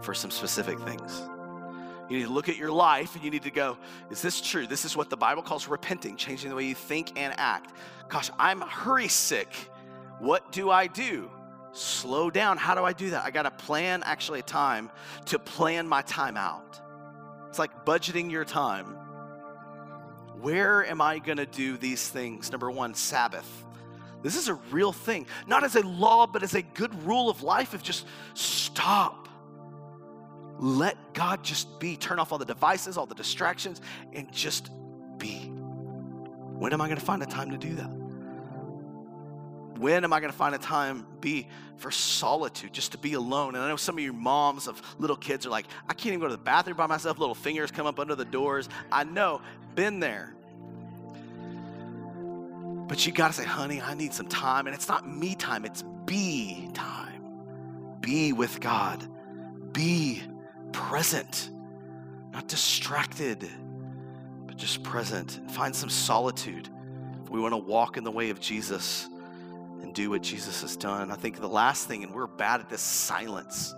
for 0.00 0.14
some 0.14 0.30
specific 0.30 0.78
things. 0.80 1.28
You 2.08 2.18
need 2.18 2.24
to 2.24 2.32
look 2.32 2.48
at 2.48 2.56
your 2.56 2.70
life 2.70 3.14
and 3.14 3.24
you 3.24 3.30
need 3.30 3.42
to 3.42 3.50
go, 3.50 3.76
is 4.10 4.22
this 4.22 4.40
true? 4.40 4.66
This 4.66 4.84
is 4.84 4.96
what 4.96 5.10
the 5.10 5.16
Bible 5.16 5.42
calls 5.42 5.68
repenting, 5.68 6.16
changing 6.16 6.48
the 6.48 6.56
way 6.56 6.64
you 6.64 6.74
think 6.74 7.18
and 7.18 7.34
act. 7.36 7.74
Gosh, 8.08 8.30
I'm 8.38 8.62
hurry 8.62 9.08
sick. 9.08 9.48
What 10.18 10.50
do 10.50 10.70
I 10.70 10.86
do? 10.86 11.30
Slow 11.72 12.30
down. 12.30 12.56
How 12.56 12.74
do 12.74 12.82
I 12.82 12.94
do 12.94 13.10
that? 13.10 13.24
I 13.24 13.30
got 13.30 13.42
to 13.42 13.50
plan 13.50 14.02
actually 14.04 14.40
a 14.40 14.42
time 14.42 14.90
to 15.26 15.38
plan 15.38 15.86
my 15.86 16.02
time 16.02 16.36
out. 16.36 16.80
It's 17.48 17.58
like 17.58 17.84
budgeting 17.84 18.30
your 18.30 18.44
time. 18.44 18.86
Where 20.40 20.86
am 20.86 21.00
I 21.00 21.18
going 21.18 21.38
to 21.38 21.46
do 21.46 21.76
these 21.76 22.08
things? 22.08 22.50
Number 22.50 22.70
one, 22.70 22.94
Sabbath. 22.94 23.64
This 24.22 24.36
is 24.36 24.48
a 24.48 24.54
real 24.54 24.92
thing, 24.92 25.26
not 25.46 25.62
as 25.62 25.76
a 25.76 25.86
law, 25.86 26.26
but 26.26 26.42
as 26.42 26.54
a 26.54 26.62
good 26.62 26.94
rule 27.04 27.30
of 27.30 27.42
life 27.42 27.74
of 27.74 27.82
just 27.82 28.06
stop 28.34 29.27
let 30.58 30.96
God 31.14 31.42
just 31.42 31.78
be. 31.80 31.96
Turn 31.96 32.18
off 32.18 32.32
all 32.32 32.38
the 32.38 32.44
devices, 32.44 32.96
all 32.96 33.06
the 33.06 33.14
distractions, 33.14 33.80
and 34.12 34.30
just 34.32 34.70
be. 35.18 35.50
When 36.58 36.72
am 36.72 36.80
I 36.80 36.86
going 36.86 36.98
to 36.98 37.04
find 37.04 37.22
a 37.22 37.26
time 37.26 37.50
to 37.50 37.56
do 37.56 37.74
that? 37.76 37.88
When 39.78 40.02
am 40.02 40.12
I 40.12 40.18
going 40.18 40.32
to 40.32 40.36
find 40.36 40.56
a 40.56 40.58
time 40.58 41.06
be 41.20 41.48
for 41.76 41.92
solitude, 41.92 42.72
just 42.72 42.92
to 42.92 42.98
be 42.98 43.12
alone? 43.12 43.54
And 43.54 43.62
I 43.62 43.68
know 43.68 43.76
some 43.76 43.96
of 43.96 44.02
you 44.02 44.12
moms 44.12 44.66
of 44.66 44.82
little 44.98 45.14
kids 45.14 45.46
are 45.46 45.50
like, 45.50 45.66
I 45.88 45.94
can't 45.94 46.08
even 46.08 46.18
go 46.20 46.26
to 46.26 46.32
the 46.32 46.42
bathroom 46.42 46.76
by 46.76 46.86
myself. 46.86 47.18
Little 47.18 47.36
fingers 47.36 47.70
come 47.70 47.86
up 47.86 48.00
under 48.00 48.16
the 48.16 48.24
doors. 48.24 48.68
I 48.90 49.04
know, 49.04 49.40
been 49.76 50.00
there. 50.00 50.34
But 52.88 53.06
you 53.06 53.12
got 53.12 53.28
to 53.28 53.34
say, 53.34 53.44
honey, 53.44 53.80
I 53.80 53.94
need 53.94 54.12
some 54.12 54.26
time. 54.26 54.66
And 54.66 54.74
it's 54.74 54.88
not 54.88 55.08
me 55.08 55.36
time, 55.36 55.64
it's 55.64 55.84
be 56.06 56.70
time. 56.74 57.22
Be 58.00 58.32
with 58.32 58.60
God. 58.60 59.06
Be 59.72 60.22
present, 60.72 61.50
not 62.32 62.48
distracted, 62.48 63.48
but 64.46 64.56
just 64.56 64.82
present. 64.82 65.40
Find 65.50 65.74
some 65.74 65.88
solitude 65.88 66.68
if 67.22 67.30
we 67.30 67.40
want 67.40 67.52
to 67.52 67.58
walk 67.58 67.96
in 67.96 68.04
the 68.04 68.10
way 68.10 68.30
of 68.30 68.40
Jesus 68.40 69.08
and 69.82 69.94
do 69.94 70.10
what 70.10 70.22
Jesus 70.22 70.60
has 70.62 70.76
done. 70.76 71.10
I 71.10 71.16
think 71.16 71.40
the 71.40 71.48
last 71.48 71.88
thing, 71.88 72.02
and 72.02 72.14
we're 72.14 72.26
bad 72.26 72.60
at 72.60 72.68
this, 72.68 72.80
silence. 72.80 73.74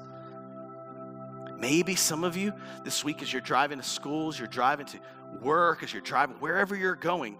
Maybe 1.59 1.95
some 1.95 2.25
of 2.25 2.37
you 2.37 2.53
this 2.85 3.05
week, 3.05 3.23
as 3.23 3.33
you're 3.33 3.43
driving 3.43 3.79
to 3.79 3.85
schools, 3.85 4.39
you're 4.39 4.49
driving 4.49 4.87
to 4.87 5.01
work, 5.43 5.83
as 5.83 5.93
you're 5.93 6.03
driving 6.03 6.37
wherever 6.37 6.75
you're 6.75 6.95
going, 6.95 7.37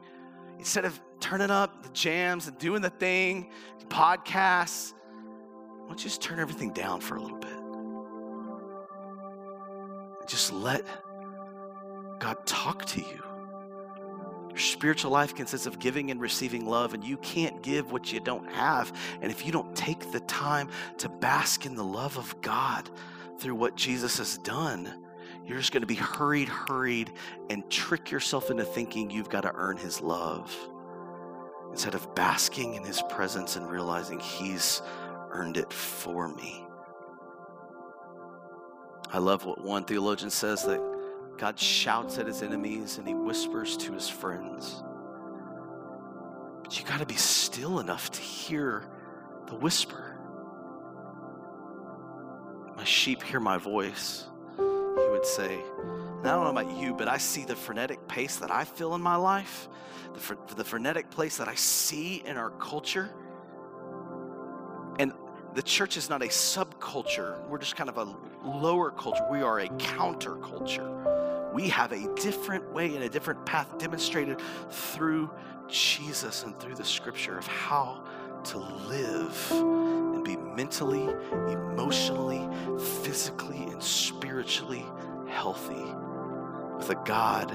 instead 0.59 0.85
of 0.85 1.01
turning 1.21 1.51
up 1.51 1.83
the 1.83 1.89
jams 1.91 2.47
and 2.47 2.57
doing 2.59 2.83
the 2.83 2.91
thing, 2.91 3.51
podcasts, 3.91 4.93
why 5.81 5.89
don't 5.89 5.99
you 5.99 6.05
just 6.05 6.23
turn 6.23 6.39
everything 6.39 6.73
down 6.73 7.01
for 7.01 7.17
a 7.17 7.21
little? 7.21 7.40
Just 10.31 10.53
let 10.53 10.85
God 12.21 12.47
talk 12.47 12.85
to 12.85 13.01
you. 13.01 13.21
Your 14.49 14.59
spiritual 14.59 15.11
life 15.11 15.35
consists 15.35 15.67
of 15.67 15.81
giving 15.81 16.13
and 16.13 16.21
receiving 16.21 16.67
love, 16.67 16.95
and 16.95 17.03
you 17.03 17.17
can't 17.17 17.61
give 17.65 17.91
what 17.91 18.13
you 18.13 18.21
don't 18.21 18.49
have. 18.53 18.93
And 19.21 19.33
if 19.33 19.45
you 19.45 19.51
don't 19.51 19.75
take 19.75 20.13
the 20.13 20.21
time 20.21 20.69
to 20.99 21.09
bask 21.09 21.67
in 21.67 21.75
the 21.75 21.83
love 21.83 22.17
of 22.17 22.41
God 22.43 22.89
through 23.41 23.57
what 23.57 23.75
Jesus 23.75 24.19
has 24.19 24.39
done, 24.39 25.03
you're 25.45 25.59
just 25.59 25.73
going 25.73 25.81
to 25.81 25.87
be 25.89 25.97
hurried, 25.97 26.49
hurried, 26.49 27.11
and 27.49 27.69
trick 27.69 28.13
yourself 28.13 28.53
into 28.53 28.65
thinking 28.65 29.11
you've 29.11 29.31
got 29.31 29.41
to 29.41 29.53
earn 29.57 29.79
His 29.79 30.01
love 30.01 30.57
instead 31.73 31.97
of 31.97 32.15
basking 32.15 32.75
in 32.75 32.85
His 32.85 33.03
presence 33.09 33.57
and 33.57 33.69
realizing 33.69 34.21
He's 34.21 34.81
earned 35.33 35.57
it 35.57 35.73
for 35.73 36.29
me. 36.29 36.65
I 39.13 39.19
love 39.19 39.45
what 39.45 39.61
one 39.61 39.85
theologian 39.85 40.31
says 40.31 40.65
that 40.65 40.81
God 41.37 41.59
shouts 41.59 42.19
at 42.19 42.27
his 42.27 42.43
enemies 42.43 42.99
and 42.99 43.09
he 43.09 43.15
whispers 43.15 43.77
to 43.79 43.93
his 43.93 44.09
friends. 44.09 44.83
But 46.63 46.79
you 46.79 46.87
got 46.87 47.01
to 47.01 47.07
be 47.07 47.17
still 47.17 47.81
enough 47.81 48.11
to 48.13 48.21
hear 48.21 48.85
the 49.47 49.57
whisper. 49.57 50.17
My 52.77 52.85
sheep 52.85 53.23
hear 53.23 53.41
my 53.41 53.59
voice, 53.59 54.27
he 54.57 54.63
would 54.63 55.27
say. 55.27 55.61
And 56.21 56.29
I 56.29 56.33
don't 56.33 56.45
know 56.45 56.61
about 56.61 56.79
you, 56.79 56.95
but 56.95 57.09
I 57.09 57.19
see 57.19 57.45
the 57.45 57.57
frenetic 57.57 58.07
pace 58.07 58.37
that 58.37 58.51
I 58.51 58.65
feel 58.65 58.95
in 58.95 59.01
my 59.01 59.17
life, 59.17 59.69
the, 60.15 60.21
fr- 60.21 60.35
the 60.55 60.65
frenetic 60.65 61.11
pace 61.11 61.39
that 61.39 61.49
I 61.49 61.57
see 61.57 62.23
in 62.25 62.37
our 62.37 62.51
culture. 62.51 63.11
The 65.55 65.63
church 65.63 65.97
is 65.97 66.09
not 66.09 66.23
a 66.23 66.27
subculture. 66.27 67.45
We're 67.49 67.59
just 67.59 67.75
kind 67.77 67.91
of 67.91 67.99
a 67.99 68.15
lower 68.45 68.91
culture. 68.91 69.27
We 69.31 69.43
are 69.43 69.61
a 69.61 69.69
counterculture. 69.69 71.53
We 71.53 71.69
have 71.69 71.91
a 71.91 72.15
different 72.15 72.73
way 72.73 72.95
and 72.95 73.03
a 73.03 73.09
different 73.09 73.45
path 73.45 73.77
demonstrated 73.79 74.41
through 74.71 75.29
Jesus 75.69 76.45
and 76.45 76.59
through 76.61 76.77
the 76.77 76.85
scripture 76.85 77.37
of 77.37 77.47
how 77.47 78.05
to 78.45 78.59
live 78.59 79.49
and 79.51 80.25
be 80.25 80.37
mentally, 80.37 81.09
emotionally, 81.49 82.49
physically, 83.03 83.65
and 83.65 83.83
spiritually 83.83 84.87
healthy 85.29 85.85
with 86.77 86.91
a 86.91 87.03
God 87.05 87.49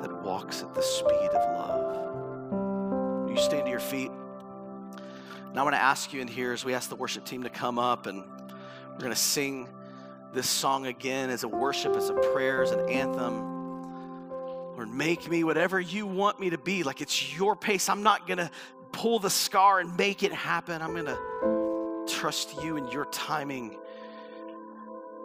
that 0.00 0.22
walks 0.22 0.62
at 0.62 0.74
the 0.74 0.82
speed 0.82 1.30
of 1.30 1.58
love. 1.58 3.30
You 3.30 3.36
stand 3.36 3.64
to 3.64 3.70
your 3.70 3.80
feet. 3.80 4.10
And 5.50 5.58
I 5.58 5.62
want 5.64 5.74
to 5.74 5.82
ask 5.82 6.12
you 6.12 6.20
in 6.20 6.28
here 6.28 6.52
as 6.52 6.64
we 6.64 6.74
ask 6.74 6.88
the 6.88 6.94
worship 6.94 7.24
team 7.24 7.42
to 7.42 7.50
come 7.50 7.78
up 7.78 8.06
and 8.06 8.22
we're 8.92 8.98
going 8.98 9.10
to 9.10 9.16
sing 9.16 9.68
this 10.32 10.48
song 10.48 10.86
again 10.86 11.28
as 11.28 11.42
a 11.42 11.48
worship, 11.48 11.96
as 11.96 12.08
a 12.08 12.14
prayer, 12.14 12.62
as 12.62 12.70
an 12.70 12.88
anthem. 12.88 14.30
Lord, 14.76 14.88
make 14.88 15.28
me 15.28 15.42
whatever 15.42 15.80
you 15.80 16.06
want 16.06 16.38
me 16.38 16.50
to 16.50 16.58
be. 16.58 16.84
Like 16.84 17.00
it's 17.00 17.36
your 17.36 17.56
pace. 17.56 17.88
I'm 17.88 18.04
not 18.04 18.28
going 18.28 18.38
to 18.38 18.50
pull 18.92 19.18
the 19.18 19.30
scar 19.30 19.80
and 19.80 19.96
make 19.96 20.22
it 20.22 20.32
happen. 20.32 20.82
I'm 20.82 20.92
going 20.92 21.06
to 21.06 22.06
trust 22.06 22.62
you 22.62 22.76
and 22.76 22.92
your 22.92 23.06
timing 23.06 23.76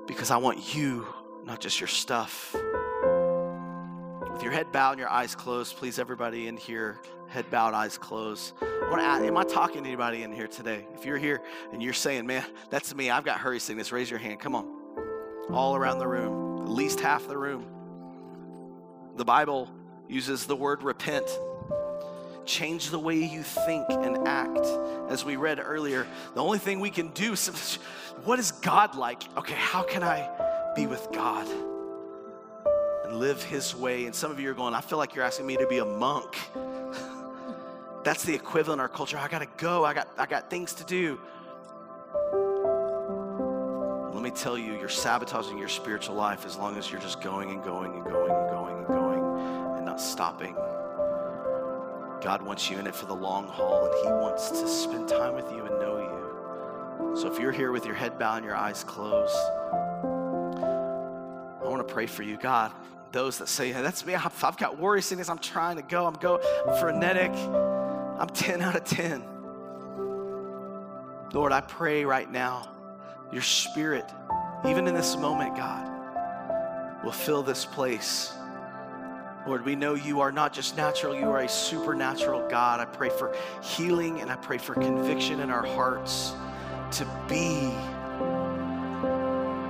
because 0.08 0.32
I 0.32 0.38
want 0.38 0.76
you, 0.76 1.06
not 1.44 1.60
just 1.60 1.80
your 1.80 1.88
stuff. 1.88 2.56
With 4.36 4.44
your 4.44 4.52
head 4.52 4.70
bowed 4.74 4.92
and 4.92 5.00
your 5.00 5.10
eyes 5.10 5.34
closed, 5.34 5.78
please, 5.78 5.98
everybody 5.98 6.50
in 6.50 6.58
here, 6.58 7.00
head 7.30 7.50
bowed, 7.50 7.74
eyes 7.74 7.98
closed. 7.98 8.52
I 8.62 8.90
want 8.90 9.00
to 9.00 9.06
ask, 9.06 9.24
am 9.24 9.38
I 9.38 9.46
talking 9.46 9.84
to 9.84 9.88
anybody 9.88 10.24
in 10.24 10.34
here 10.34 10.50
today? 10.50 10.86
If 10.94 11.06
you're 11.06 11.18
here 11.18 11.42
and 11.72 11.82
you're 11.82 11.94
saying, 11.94 12.26
man, 12.28 12.44
that's 12.70 12.94
me, 12.94 13.10
I've 13.10 13.24
got 13.24 13.40
hurry 13.40 13.62
sickness, 13.62 13.94
raise 13.94 14.10
your 14.10 14.20
hand. 14.20 14.42
Come 14.42 14.54
on. 14.54 14.68
All 15.52 15.78
around 15.78 16.00
the 16.00 16.08
room, 16.10 16.64
at 16.64 16.70
least 16.70 17.00
half 17.00 17.26
the 17.30 17.38
room. 17.38 17.66
The 19.16 19.24
Bible 19.24 19.72
uses 20.10 20.46
the 20.46 20.56
word 20.58 20.84
repent. 20.84 21.30
Change 22.44 22.90
the 22.90 23.00
way 23.00 23.16
you 23.16 23.42
think 23.42 23.86
and 23.90 24.28
act. 24.28 24.68
As 25.08 25.24
we 25.24 25.38
read 25.38 25.62
earlier, 25.64 26.06
the 26.34 26.44
only 26.44 26.60
thing 26.60 26.82
we 26.82 26.90
can 26.90 27.08
do 27.12 27.36
what 28.26 28.38
is 28.38 28.52
God 28.52 28.96
like? 28.96 29.24
Okay, 29.38 29.56
how 29.56 29.82
can 29.82 30.04
I 30.04 30.30
be 30.76 30.88
with 30.88 31.08
God? 31.14 31.48
And 33.08 33.20
live 33.20 33.43
his 33.43 33.76
way. 33.76 34.06
And 34.06 34.14
some 34.14 34.32
of 34.32 34.39
you 34.39 34.49
are 34.49 34.53
going, 34.53 34.74
I 34.74 34.82
feel 34.82 34.97
like 34.97 35.16
you're 35.16 35.26
asking 35.26 35.47
me 35.47 35.58
to 35.58 35.68
be 35.68 35.78
a 35.78 35.86
monk. 35.86 36.38
That's 38.03 38.24
the 38.24 38.34
equivalent 38.34 38.80
in 38.80 38.82
our 38.82 38.89
culture. 38.89 39.18
I 39.18 39.28
gotta 39.28 39.47
go, 39.58 39.84
I 39.84 39.93
got, 39.93 40.08
I 40.18 40.26
got 40.26 40.49
things 40.49 40.74
to 40.74 40.84
do. 40.84 41.20
Let 44.14 44.24
me 44.24 44.32
tell 44.32 44.58
you, 44.58 44.78
you're 44.78 44.89
sabotaging 44.89 45.58
your 45.58 45.68
spiritual 45.68 46.16
life 46.16 46.45
as 46.45 46.58
long 46.58 46.78
as 46.78 46.91
you're 46.91 47.01
just 47.01 47.22
going 47.22 47.49
and 47.49 47.64
going 47.64 47.93
and 47.93 48.03
going 48.03 48.32
and 48.32 48.49
going 48.49 48.78
and 48.78 48.88
going 48.88 49.78
and 49.78 49.86
not 49.86 49.99
stopping. 49.99 50.56
God 52.22 52.41
wants 52.41 52.70
you 52.72 52.80
in 52.80 52.88
it 52.88 52.95
for 52.95 53.06
the 53.06 53.16
long 53.16 53.47
haul, 53.47 53.86
and 53.86 53.93
He 54.03 54.08
wants 54.08 54.49
to 54.49 54.68
spend 54.68 55.08
time 55.08 55.36
with 55.36 55.51
you 55.51 55.66
and 55.66 55.80
know 55.80 55.97
you. 55.99 57.16
So 57.16 57.32
if 57.32 57.39
you're 57.39 57.51
here 57.51 57.72
with 57.72 57.86
your 57.86 57.93
head 57.93 58.18
bowed 58.18 58.38
and 58.38 58.45
your 58.45 58.56
eyes 58.56 58.84
closed, 58.84 59.36
I 61.64 61.68
want 61.68 61.88
to 61.88 61.93
pray 61.93 62.08
for 62.08 62.24
you. 62.24 62.38
God, 62.38 62.72
those 63.16 63.38
that 63.38 63.47
say, 63.47 63.72
hey, 63.72 63.82
that's 63.82 64.05
me. 64.05 64.13
I've, 64.13 64.57
got 64.57 64.78
worry 64.78 65.01
sickness. 65.01 65.30
I'm 65.30 65.39
trying 65.39 65.78
to 65.78 65.82
go. 65.82 66.05
I'm 66.05 66.16
go 66.16 66.41
I'm 66.68 66.78
frenetic. 66.78 67.32
I'm 67.32 68.28
10 68.28 68.61
out 68.61 68.76
of 68.76 68.84
10. 68.84 69.24
Lord, 71.34 71.53
I 71.53 71.61
pray 71.61 72.03
right 72.03 72.30
now, 72.30 72.68
your 73.32 73.41
spirit, 73.41 74.05
even 74.68 74.86
in 74.86 74.93
this 74.93 75.16
moment, 75.16 75.55
God, 75.55 77.05
will 77.05 77.13
fill 77.13 77.41
this 77.41 77.63
place. 77.66 78.34
Lord, 79.47 79.63
we 79.63 79.78
know 79.78 79.93
you 79.93 80.20
are 80.20 80.32
not 80.34 80.51
just 80.51 80.76
natural, 80.76 81.16
you 81.16 81.30
are 81.30 81.39
a 81.39 81.49
supernatural 81.49 82.45
God. 82.49 82.82
I 82.82 82.86
pray 82.86 83.09
for 83.09 83.34
healing 83.63 84.20
and 84.20 84.30
I 84.30 84.36
pray 84.36 84.57
for 84.57 84.74
conviction 84.74 85.39
in 85.39 85.49
our 85.49 85.66
hearts 85.66 86.34
to 86.91 87.05
be 87.30 87.72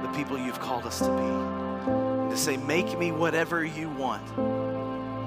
the 0.01 0.13
people 0.15 0.35
you've 0.35 0.59
called 0.59 0.87
us 0.87 0.97
to 0.99 1.09
be 1.09 1.64
to 2.35 2.41
say, 2.41 2.57
Make 2.57 2.97
me 2.99 3.11
whatever 3.11 3.63
you 3.63 3.89
want 3.89 4.23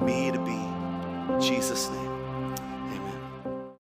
me 0.02 0.30
to 0.30 0.38
be. 0.38 1.32
In 1.32 1.40
Jesus' 1.40 1.88
name. 1.90 2.17